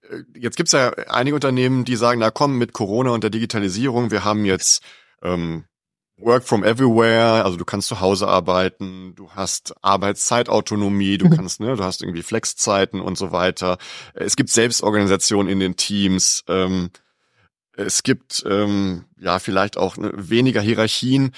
[0.10, 4.12] Äh, jetzt gibt's ja einige Unternehmen, die sagen, na komm, mit Corona und der Digitalisierung,
[4.12, 4.84] wir haben jetzt
[5.22, 5.66] ähm,
[6.18, 11.32] Work from everywhere, also du kannst zu Hause arbeiten, du hast Arbeitszeitautonomie, du mhm.
[11.32, 13.78] kannst, ne, du hast irgendwie Flexzeiten und so weiter.
[14.14, 16.44] Es gibt Selbstorganisation in den Teams.
[16.48, 16.92] Ähm,
[17.76, 21.34] es gibt ähm, ja vielleicht auch ne, weniger Hierarchien.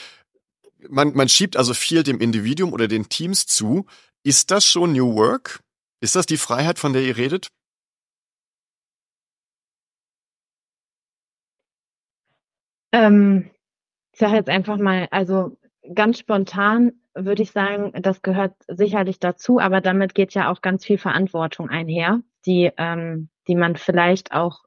[0.90, 3.86] Man, man schiebt also viel dem Individuum oder den Teams zu.
[4.24, 5.62] Ist das schon New Work?
[6.02, 7.48] Ist das die Freiheit, von der ihr redet?
[12.96, 13.52] Ähm,
[14.14, 15.58] ich sage jetzt einfach mal, also
[15.94, 20.86] ganz spontan würde ich sagen, das gehört sicherlich dazu, aber damit geht ja auch ganz
[20.86, 24.64] viel Verantwortung einher, die, ähm, die man vielleicht auch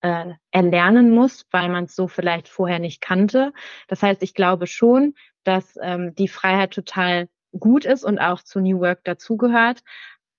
[0.00, 3.52] äh, erlernen muss, weil man es so vielleicht vorher nicht kannte.
[3.88, 7.28] Das heißt, ich glaube schon, dass ähm, die Freiheit total
[7.58, 9.80] gut ist und auch zu New Work dazugehört.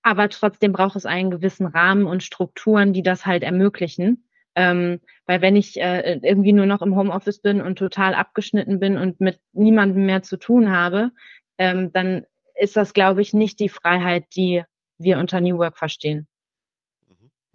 [0.02, 4.24] Aber trotzdem braucht es einen gewissen Rahmen und Strukturen, die das halt ermöglichen.
[4.56, 8.96] Ähm, weil wenn ich äh, irgendwie nur noch im Homeoffice bin und total abgeschnitten bin
[8.96, 11.10] und mit niemandem mehr zu tun habe,
[11.58, 12.24] ähm, dann
[12.58, 14.62] ist das, glaube ich, nicht die Freiheit, die
[14.98, 16.26] wir unter New Work verstehen.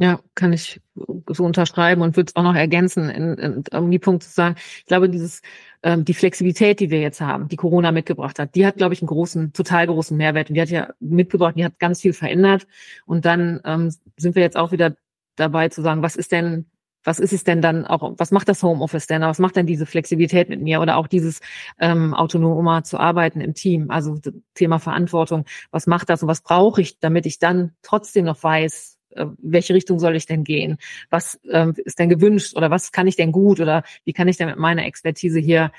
[0.02, 0.80] Ja, kann ich
[1.28, 4.56] so unterschreiben und würde es auch noch ergänzen, in, in, um die Punkte zu sagen.
[4.58, 5.42] Ich glaube, dieses
[5.84, 9.02] ähm, die Flexibilität, die wir jetzt haben, die Corona mitgebracht hat, die hat, glaube ich,
[9.02, 10.50] einen großen, total großen Mehrwert.
[10.50, 12.66] Und die hat ja mitgebracht, die hat ganz viel verändert.
[13.06, 14.96] Und dann ähm, sind wir jetzt auch wieder
[15.36, 16.70] dabei zu sagen, was ist denn
[17.04, 19.22] was ist es denn dann auch, was macht das Homeoffice denn?
[19.22, 21.40] Was macht denn diese Flexibilität mit mir oder auch dieses
[21.80, 23.90] ähm, autonomer zu arbeiten im Team?
[23.90, 24.20] Also
[24.54, 28.98] Thema Verantwortung, was macht das und was brauche ich, damit ich dann trotzdem noch weiß,
[29.12, 30.78] äh, welche Richtung soll ich denn gehen?
[31.10, 34.38] Was ähm, ist denn gewünscht oder was kann ich denn gut oder wie kann ich
[34.38, 35.72] denn mit meiner Expertise hier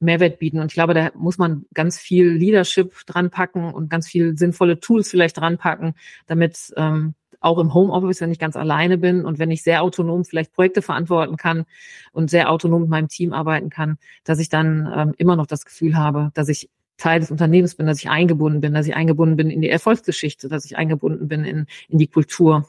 [0.00, 0.58] Mehrwert bieten?
[0.58, 4.80] Und ich glaube, da muss man ganz viel Leadership dran packen und ganz viel sinnvolle
[4.80, 5.94] Tools vielleicht dran packen,
[6.26, 7.14] damit ähm,
[7.44, 10.82] auch im Homeoffice, wenn ich ganz alleine bin und wenn ich sehr autonom vielleicht Projekte
[10.82, 11.64] verantworten kann
[12.12, 15.64] und sehr autonom mit meinem Team arbeiten kann, dass ich dann ähm, immer noch das
[15.64, 19.36] Gefühl habe, dass ich Teil des Unternehmens bin, dass ich eingebunden bin, dass ich eingebunden
[19.36, 22.68] bin in die Erfolgsgeschichte, dass ich eingebunden bin in, in die Kultur.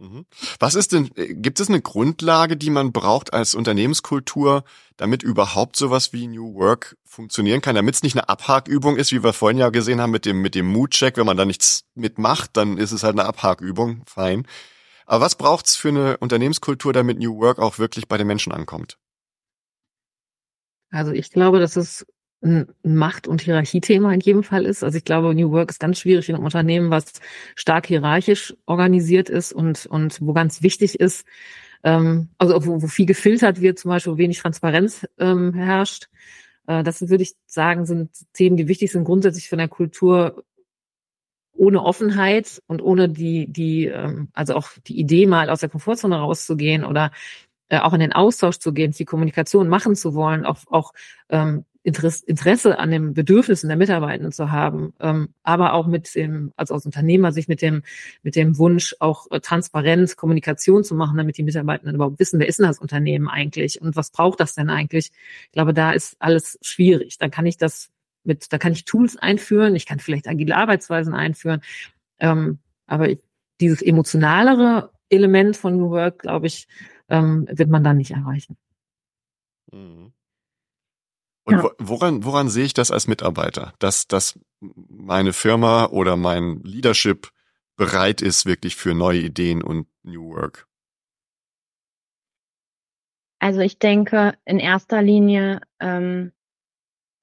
[0.00, 0.24] Mhm.
[0.58, 4.64] Was ist denn, äh, gibt es eine Grundlage, die man braucht als Unternehmenskultur,
[4.96, 9.22] damit überhaupt sowas wie New Work funktionieren kann, damit es nicht eine Abhakübung ist, wie
[9.22, 12.56] wir vorhin ja gesehen haben mit dem, mit dem Mood-Check, wenn man da nichts mitmacht,
[12.56, 14.46] dann ist es halt eine Abhakübung, fein.
[15.04, 18.96] Aber was braucht's für eine Unternehmenskultur, damit New Work auch wirklich bei den Menschen ankommt?
[20.90, 22.06] Also ich glaube, dass es
[22.42, 24.82] ein Macht- und Hierarchiethema in jedem Fall ist.
[24.82, 27.12] Also ich glaube, New Work ist ganz schwierig in einem Unternehmen, was
[27.54, 31.26] stark hierarchisch organisiert ist und, und wo ganz wichtig ist,
[31.84, 36.08] ähm, also wo, wo viel gefiltert wird, zum Beispiel, wo wenig Transparenz ähm, herrscht.
[36.66, 40.44] Äh, das würde ich sagen, sind Themen, die wichtig sind grundsätzlich von der Kultur
[41.52, 46.16] ohne Offenheit und ohne die, die, ähm, also auch die Idee mal aus der Komfortzone
[46.16, 47.10] rauszugehen oder
[47.68, 50.92] äh, auch in den Austausch zu gehen, die Kommunikation machen zu wollen, auch, auch
[51.28, 56.74] ähm, Interesse an den Bedürfnissen der Mitarbeitenden zu haben, ähm, aber auch mit dem, also
[56.74, 57.82] als Unternehmer sich mit dem,
[58.22, 62.48] mit dem Wunsch auch äh, transparent Kommunikation zu machen, damit die Mitarbeitenden überhaupt wissen, wer
[62.48, 65.10] ist denn das Unternehmen eigentlich und was braucht das denn eigentlich?
[65.46, 67.16] Ich glaube, da ist alles schwierig.
[67.16, 67.90] Da kann ich das
[68.24, 71.62] mit, da kann ich Tools einführen, ich kann vielleicht agile Arbeitsweisen einführen,
[72.18, 73.08] ähm, aber
[73.60, 76.68] dieses emotionalere Element von New Work, glaube ich,
[77.08, 78.58] ähm, wird man dann nicht erreichen.
[79.72, 80.12] Mhm.
[81.50, 81.70] Und ja.
[81.78, 83.74] woran, woran sehe ich das als Mitarbeiter?
[83.80, 87.30] Dass, dass meine Firma oder mein Leadership
[87.76, 90.68] bereit ist wirklich für neue Ideen und New Work?
[93.40, 96.32] Also ich denke, in erster Linie ähm,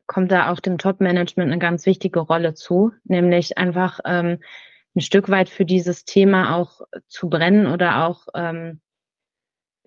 [0.08, 4.40] kommt da auch dem Top-Management eine ganz wichtige Rolle zu, nämlich einfach ähm,
[4.96, 8.82] ein Stück weit für dieses Thema auch zu brennen oder auch ähm,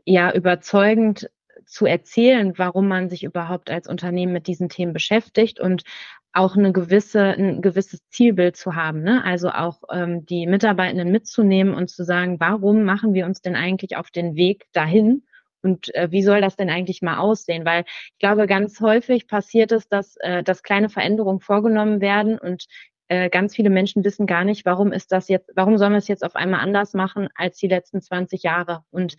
[0.05, 1.31] ja überzeugend
[1.71, 5.85] zu erzählen, warum man sich überhaupt als Unternehmen mit diesen Themen beschäftigt und
[6.33, 9.03] auch eine gewisse, ein gewisses Zielbild zu haben.
[9.03, 9.25] Ne?
[9.25, 13.97] Also auch ähm, die Mitarbeitenden mitzunehmen und zu sagen, warum machen wir uns denn eigentlich
[13.97, 15.25] auf den Weg dahin?
[15.63, 17.65] Und äh, wie soll das denn eigentlich mal aussehen?
[17.65, 22.67] Weil ich glaube, ganz häufig passiert es, dass, äh, dass kleine Veränderungen vorgenommen werden und
[23.11, 26.07] äh, ganz viele Menschen wissen gar nicht, warum ist das jetzt, warum sollen wir es
[26.07, 28.85] jetzt auf einmal anders machen als die letzten 20 Jahre?
[28.91, 29.17] Und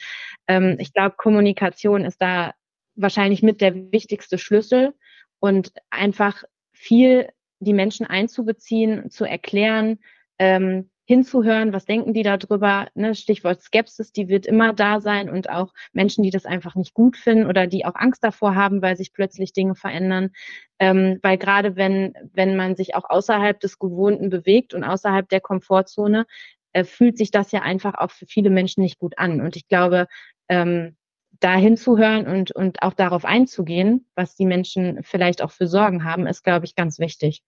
[0.48, 2.54] ähm, ich glaube, Kommunikation ist da
[2.96, 4.94] wahrscheinlich mit der wichtigste Schlüssel
[5.40, 7.28] und einfach viel
[7.60, 10.00] die Menschen einzubeziehen, zu erklären,
[10.40, 13.16] ähm, hinzuhören, was denken die darüber, ne?
[13.16, 17.18] Stichwort Skepsis, die wird immer da sein und auch Menschen, die das einfach nicht gut
[17.18, 20.32] finden oder die auch Angst davor haben, weil sich plötzlich Dinge verändern.
[20.80, 25.42] Ähm, weil gerade wenn, wenn man sich auch außerhalb des Gewohnten bewegt und außerhalb der
[25.42, 26.26] Komfortzone,
[26.74, 29.42] äh, fühlt sich das ja einfach auch für viele Menschen nicht gut an.
[29.42, 30.08] Und ich glaube,
[30.50, 30.96] ähm,
[31.40, 36.28] da hinzuhören und, und auch darauf einzugehen, was die Menschen vielleicht auch für Sorgen haben,
[36.28, 37.42] ist, glaube ich, ganz wichtig.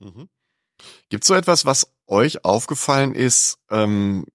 [0.00, 0.28] Mhm.
[1.08, 4.26] Gibt es so etwas, was euch aufgefallen ist, ähm,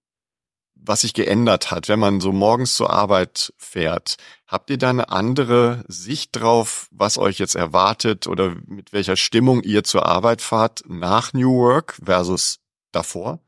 [0.75, 4.15] was sich geändert hat, wenn man so morgens zur Arbeit fährt?
[4.47, 9.61] Habt ihr da eine andere Sicht drauf, was euch jetzt erwartet oder mit welcher Stimmung
[9.61, 12.59] ihr zur Arbeit fahrt nach New Work versus
[12.91, 13.39] davor?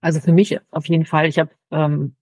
[0.00, 1.28] Also für mich auf jeden Fall.
[1.28, 2.16] Ich habe ähm,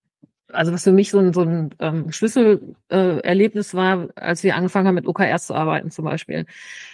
[0.53, 4.87] also was für mich so ein, so ein ähm, Schlüsselerlebnis äh, war, als wir angefangen
[4.87, 6.47] haben mit OKRs zu arbeiten zum Beispiel.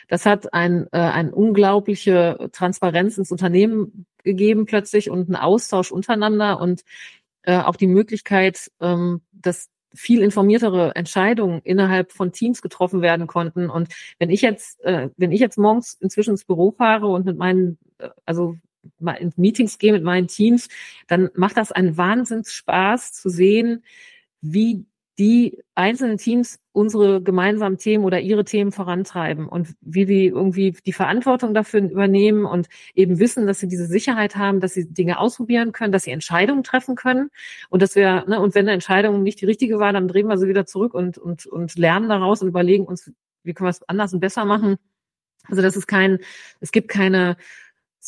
[0.09, 6.61] Das hat ein, äh, eine unglaubliche Transparenz ins Unternehmen gegeben plötzlich und einen Austausch untereinander
[6.61, 6.83] und
[7.43, 13.71] äh, auch die Möglichkeit, ähm, dass viel informiertere Entscheidungen innerhalb von Teams getroffen werden konnten.
[13.71, 13.89] Und
[14.19, 17.79] wenn ich jetzt, äh, wenn ich jetzt morgens inzwischen ins Büro fahre und mit meinen,
[17.99, 18.57] äh, also
[19.19, 20.69] in Meetings gehe mit meinen Teams,
[21.07, 23.85] dann macht das einen Wahnsinnsspaß zu sehen,
[24.41, 24.87] wie
[25.19, 30.93] die einzelnen Teams unsere gemeinsamen Themen oder ihre Themen vorantreiben und wie sie irgendwie die
[30.93, 35.73] Verantwortung dafür übernehmen und eben wissen, dass sie diese Sicherheit haben, dass sie Dinge ausprobieren
[35.73, 37.31] können, dass sie Entscheidungen treffen können
[37.71, 40.37] und dass wir, ne, und wenn eine Entscheidung nicht die richtige war, dann drehen wir
[40.37, 43.11] sie wieder zurück und, und, und lernen daraus und überlegen uns,
[43.43, 44.77] wie können wir es anders und besser machen.
[45.49, 46.19] Also das ist kein,
[46.61, 47.39] es gibt keine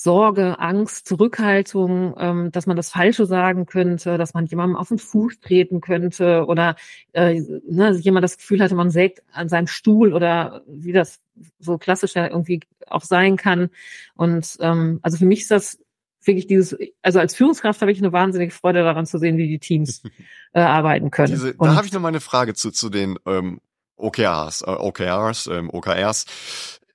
[0.01, 4.99] Sorge, Angst, Zurückhaltung, ähm, dass man das Falsche sagen könnte, dass man jemandem auf den
[4.99, 6.76] Fuß treten könnte oder
[7.14, 11.18] äh, ne, jemand das Gefühl hatte, man sägt an seinem Stuhl oder wie das
[11.59, 13.70] so klassisch ja irgendwie auch sein kann.
[14.14, 15.80] Und ähm, also für mich ist das
[16.22, 19.59] wirklich dieses, also als Führungskraft habe ich eine wahnsinnige Freude daran zu sehen, wie die
[19.59, 20.03] Teams
[20.53, 21.32] äh, arbeiten können.
[21.32, 23.61] Diese, da habe ich noch mal eine Frage zu, zu den ähm,
[23.96, 26.26] OKRs, äh, OKRs, ähm, OKRs.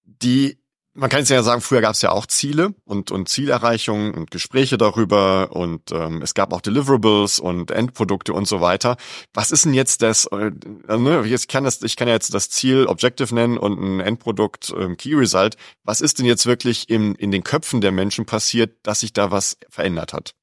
[0.06, 0.63] Die
[0.96, 4.32] man kann es ja sagen, früher gab es ja auch Ziele und, und Zielerreichungen und
[4.32, 8.98] Gespräche darüber und ähm, es gab auch Deliverables und Endprodukte und so weiter.
[9.34, 10.52] Was ist denn jetzt das, äh,
[10.88, 14.74] ne, ich, kann das, ich kann ja jetzt das Ziel Objective nennen und ein Endprodukt
[14.78, 15.56] ähm, Key Result.
[15.84, 19.32] Was ist denn jetzt wirklich im, in den Köpfen der Menschen passiert, dass sich da
[19.32, 20.36] was verändert hat?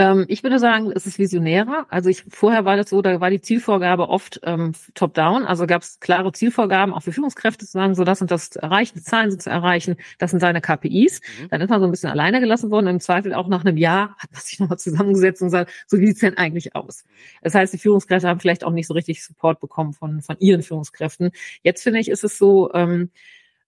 [0.00, 1.84] Ähm, ich würde sagen, es ist visionärer.
[1.90, 5.44] Also ich vorher war das so, da war die Zielvorgabe oft ähm, top-down.
[5.44, 8.62] Also gab es klare Zielvorgaben auch für Führungskräfte zu sagen, so das und das zu
[8.62, 11.20] erreichen, die Zahlen sind zu erreichen, das sind seine KPIs.
[11.20, 11.48] Mhm.
[11.50, 12.86] Dann ist man so ein bisschen alleine gelassen worden.
[12.86, 16.06] Im Zweifel auch nach einem Jahr hat man sich nochmal zusammengesetzt und gesagt, so wie
[16.06, 17.04] sieht's denn eigentlich aus?
[17.42, 20.62] Das heißt, die Führungskräfte haben vielleicht auch nicht so richtig Support bekommen von, von ihren
[20.62, 21.30] Führungskräften.
[21.62, 23.10] Jetzt finde ich, ist es so, ähm,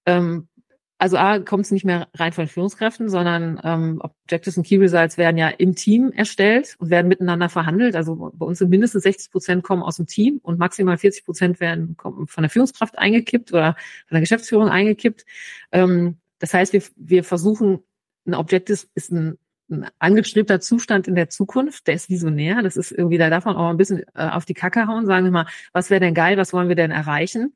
[0.07, 0.49] ähm,
[1.03, 5.19] also A, kommt es nicht mehr rein von Führungskräften, sondern ähm, Objectives und Key Results
[5.19, 7.97] werden ja im Team erstellt und werden miteinander verhandelt.
[7.97, 11.59] Also bei uns sind mindestens 60 Prozent kommen aus dem Team und maximal 40 Prozent
[11.59, 13.75] werden von der Führungskraft eingekippt oder
[14.07, 15.27] von der Geschäftsführung eingekippt.
[15.73, 17.81] Ähm, das heißt, wir, wir versuchen,
[18.25, 19.39] ein Objective ist ein,
[19.73, 22.63] ein angestrebter Zustand in der Zukunft, der ist visionär.
[22.63, 25.25] Das ist irgendwie, da darf man auch ein bisschen äh, auf die Kacke hauen, sagen
[25.25, 27.55] wir mal, was wäre denn geil, was wollen wir denn erreichen?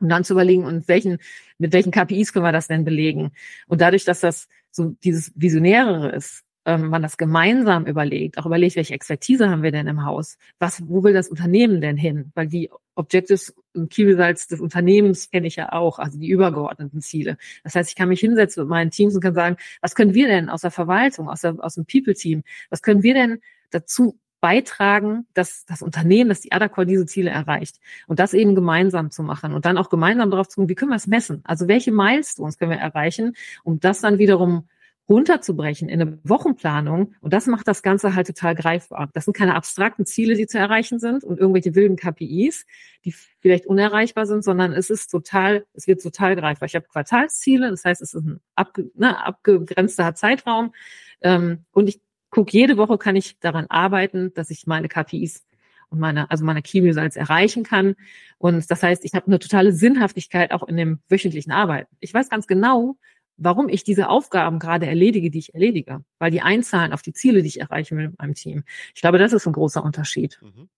[0.00, 1.18] Und dann zu überlegen, und welchen,
[1.58, 3.32] mit welchen KPIs können wir das denn belegen?
[3.66, 8.76] Und dadurch, dass das so dieses Visionärere ist, ähm, man das gemeinsam überlegt, auch überlegt,
[8.76, 10.38] welche Expertise haben wir denn im Haus?
[10.58, 12.30] Was, wo will das Unternehmen denn hin?
[12.34, 17.00] Weil die Objectives und Key Results des Unternehmens kenne ich ja auch, also die übergeordneten
[17.00, 17.36] Ziele.
[17.64, 20.28] Das heißt, ich kann mich hinsetzen mit meinen Teams und kann sagen, was können wir
[20.28, 23.40] denn aus der Verwaltung, aus, der, aus dem People-Team, was können wir denn
[23.70, 27.78] dazu beitragen, dass das Unternehmen, dass die Adacor diese Ziele erreicht.
[28.08, 30.90] Und das eben gemeinsam zu machen und dann auch gemeinsam darauf zu gucken, wie können
[30.90, 31.42] wir es messen?
[31.44, 34.68] Also welche Milestones können wir erreichen, um das dann wiederum
[35.08, 37.14] runterzubrechen in eine Wochenplanung.
[37.20, 39.10] Und das macht das Ganze halt total greifbar.
[39.12, 42.66] Das sind keine abstrakten Ziele, die zu erreichen sind und irgendwelche wilden KPIs,
[43.04, 46.66] die vielleicht unerreichbar sind, sondern es ist total, es wird total greifbar.
[46.66, 50.72] Ich habe Quartalsziele, das heißt, es ist ein abge, ne, abgegrenzter Zeitraum.
[51.20, 52.00] Ähm, und ich
[52.32, 55.44] guck, jede Woche kann ich daran arbeiten, dass ich meine KPIs
[55.90, 57.94] und meine, also meine Key Results erreichen kann.
[58.38, 61.94] Und das heißt, ich habe eine totale Sinnhaftigkeit auch in dem wöchentlichen Arbeiten.
[62.00, 62.96] Ich weiß ganz genau,
[63.36, 67.42] warum ich diese Aufgaben gerade erledige, die ich erledige, weil die einzahlen auf die Ziele,
[67.42, 68.64] die ich erreichen will mit meinem Team.
[68.94, 70.40] Ich glaube, das ist ein großer Unterschied.
[70.42, 70.68] Mhm.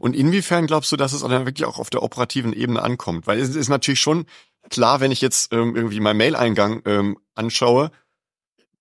[0.00, 3.26] Und inwiefern glaubst du, dass es dann wirklich auch auf der operativen Ebene ankommt?
[3.26, 4.24] Weil es ist natürlich schon
[4.70, 7.92] klar, wenn ich jetzt ähm, irgendwie meinen Mail-Eingang ähm, anschaue,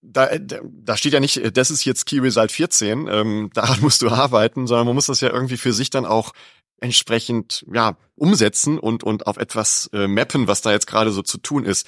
[0.05, 4.09] da, da steht ja nicht, das ist jetzt Key Result 14, ähm, daran musst du
[4.09, 6.31] arbeiten, sondern man muss das ja irgendwie für sich dann auch
[6.79, 11.37] entsprechend ja umsetzen und und auf etwas äh, mappen, was da jetzt gerade so zu
[11.37, 11.87] tun ist.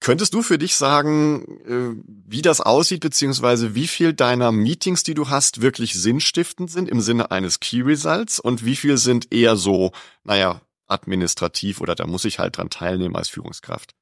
[0.00, 5.14] Könntest du für dich sagen, äh, wie das aussieht, beziehungsweise wie viel deiner Meetings, die
[5.14, 9.56] du hast, wirklich sinnstiftend sind im Sinne eines Key Results und wie viel sind eher
[9.56, 9.92] so,
[10.22, 13.94] naja, administrativ oder da muss ich halt dran teilnehmen als Führungskraft?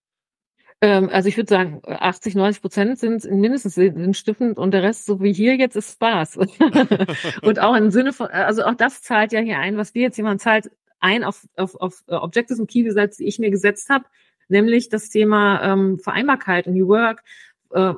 [0.81, 5.21] Ähm, also ich würde sagen, 80, 90 Prozent sind mindestens sinnstiftend und der Rest, so
[5.21, 6.39] wie hier jetzt, ist Spaß.
[7.43, 10.17] und auch im Sinne von, also auch das zahlt ja hier ein, was wir jetzt
[10.17, 10.71] jemand zahlt,
[11.01, 14.05] ein auf, auf, auf äh, Objectives und Key Results, die ich mir gesetzt habe,
[14.49, 17.23] nämlich das Thema ähm, Vereinbarkeit New Work
[17.71, 17.95] äh,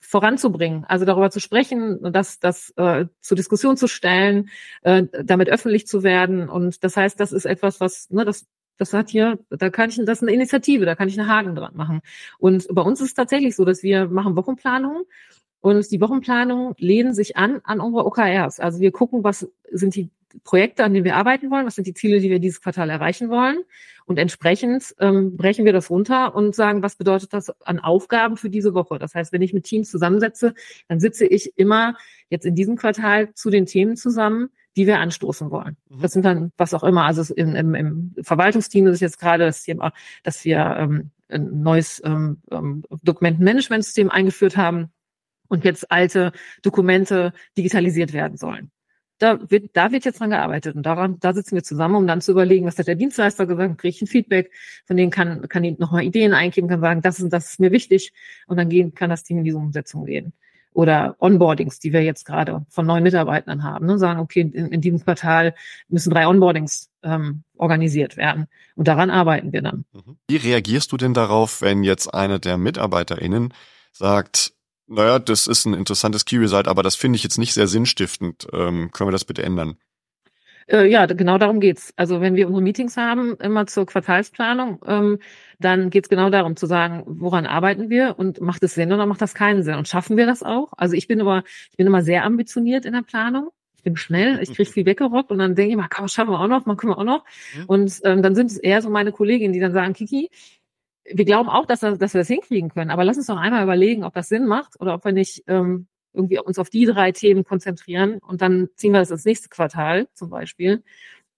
[0.00, 4.50] voranzubringen, also darüber zu sprechen, das, das äh, zur Diskussion zu stellen,
[4.82, 6.48] äh, damit öffentlich zu werden.
[6.48, 8.46] Und das heißt, das ist etwas, was, ne, das
[8.78, 11.54] das hat hier, da kann ich, das ist eine Initiative, da kann ich einen Haken
[11.54, 12.00] dran machen.
[12.38, 15.04] Und bei uns ist es tatsächlich so, dass wir machen Wochenplanungen
[15.60, 18.60] und die Wochenplanungen lehnen sich an an unsere OKRs.
[18.60, 20.10] Also wir gucken, was sind die
[20.44, 23.30] Projekte, an denen wir arbeiten wollen, was sind die Ziele, die wir dieses Quartal erreichen
[23.30, 23.58] wollen.
[24.04, 28.50] Und entsprechend ähm, brechen wir das runter und sagen, was bedeutet das an Aufgaben für
[28.50, 28.98] diese Woche.
[28.98, 30.54] Das heißt, wenn ich mit Teams zusammensetze,
[30.88, 31.96] dann sitze ich immer
[32.28, 35.76] jetzt in diesem Quartal zu den Themen zusammen, die wir anstoßen wollen.
[35.88, 36.02] Mhm.
[36.02, 37.04] Das sind dann was auch immer.
[37.04, 42.02] Also im, im, im Verwaltungsteam ist jetzt gerade das Thema, dass wir ähm, ein neues
[42.04, 44.92] ähm, ähm, Dokumentenmanagementsystem eingeführt haben
[45.48, 48.70] und jetzt alte Dokumente digitalisiert werden sollen.
[49.18, 52.20] Da wird, da wird jetzt dran gearbeitet und daran, da sitzen wir zusammen, um dann
[52.20, 54.52] zu überlegen, was hat der Dienstleister gesagt, kriege ich ein Feedback,
[54.84, 57.72] von denen kann, kann die nochmal Ideen eingeben, kann sagen, das ist, das ist mir
[57.72, 58.12] wichtig
[58.46, 60.34] und dann gehen, kann das Team in diese Umsetzung gehen
[60.76, 64.82] oder Onboardings, die wir jetzt gerade von neuen Mitarbeitern haben, ne, sagen, okay, in, in
[64.82, 65.54] diesem Quartal
[65.88, 68.46] müssen drei Onboardings ähm, organisiert werden.
[68.74, 69.86] Und daran arbeiten wir dann.
[69.94, 70.18] Mhm.
[70.28, 73.54] Wie reagierst du denn darauf, wenn jetzt eine der MitarbeiterInnen
[73.90, 74.52] sagt,
[74.86, 78.46] naja, das ist ein interessantes Key Result, aber das finde ich jetzt nicht sehr sinnstiftend.
[78.52, 79.78] Ähm, können wir das bitte ändern?
[80.68, 81.92] Äh, ja, genau darum geht's.
[81.96, 85.18] Also wenn wir unsere Meetings haben, immer zur Quartalsplanung, ähm,
[85.58, 89.22] dann geht's genau darum zu sagen, woran arbeiten wir und macht es Sinn oder macht
[89.22, 89.76] das keinen Sinn?
[89.76, 90.72] Und schaffen wir das auch?
[90.76, 93.50] Also ich bin immer, ich bin immer sehr ambitioniert in der Planung.
[93.76, 96.40] Ich bin schnell, ich krieg viel weggerockt und dann denke ich mal, komm, schaffen wir
[96.40, 97.24] auch noch, mal können wir auch noch.
[97.56, 97.64] Mhm.
[97.66, 100.30] Und ähm, dann sind es eher so meine Kolleginnen, die dann sagen, Kiki,
[101.08, 104.02] wir glauben auch, dass, dass wir das hinkriegen können, aber lass uns doch einmal überlegen,
[104.02, 105.86] ob das Sinn macht oder ob wir nicht ähm,
[106.16, 110.08] irgendwie uns auf die drei Themen konzentrieren und dann ziehen wir das ins nächste Quartal
[110.14, 110.82] zum Beispiel,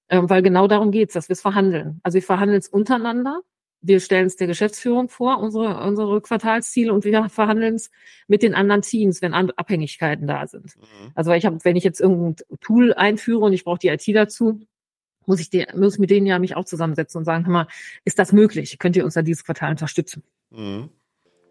[0.09, 2.01] ähm, weil genau darum geht's, dass wir es verhandeln.
[2.03, 3.43] Also wir verhandeln es untereinander,
[3.81, 7.91] wir stellen es der Geschäftsführung vor, unsere, unsere Quartalsziele und wir verhandeln es
[8.27, 10.77] mit den anderen Teams, wenn Abhängigkeiten da sind.
[10.77, 11.13] Mhm.
[11.15, 14.61] Also ich habe, wenn ich jetzt irgendein Tool einführe und ich brauche die IT dazu,
[15.27, 17.67] muss ich, die, muss mit denen ja mich auch zusammensetzen und sagen, hör mal,
[18.05, 18.79] ist das möglich?
[18.79, 20.23] Könnt ihr uns da dieses Quartal unterstützen?
[20.51, 20.89] Mhm.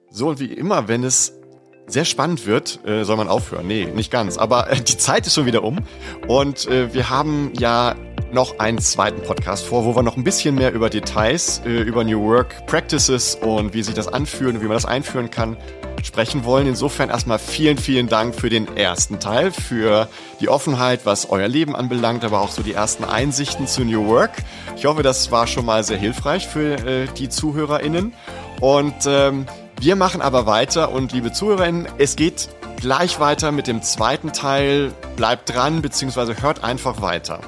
[0.10, 1.40] So und wie immer, wenn es
[1.88, 3.66] sehr spannend wird, äh, soll man aufhören.
[3.66, 4.38] Nee, nicht ganz.
[4.38, 5.80] Aber äh, die Zeit ist schon wieder um.
[6.28, 7.96] Und äh, wir haben ja
[8.34, 12.22] noch einen zweiten Podcast vor, wo wir noch ein bisschen mehr über Details, über New
[12.22, 15.56] Work Practices und wie sich das anfühlt und wie man das einführen kann,
[16.04, 16.68] sprechen wollen.
[16.68, 20.10] Insofern erstmal vielen, vielen Dank für den ersten Teil, für
[20.42, 24.32] die Offenheit, was euer Leben anbelangt, aber auch so die ersten Einsichten zu New Work.
[24.76, 28.14] Ich hoffe, das war schon mal sehr hilfreich für die ZuhörerInnen.
[28.60, 29.46] Und ähm,
[29.80, 34.92] wir machen aber weiter und liebe Zuhörerinnen, es geht gleich weiter mit dem zweiten Teil.
[35.16, 37.42] Bleibt dran, beziehungsweise hört einfach weiter.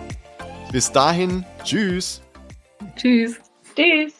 [0.72, 2.22] Bis dahin, tschüss.
[2.96, 3.36] Tschüss.
[3.76, 4.14] Tschüss.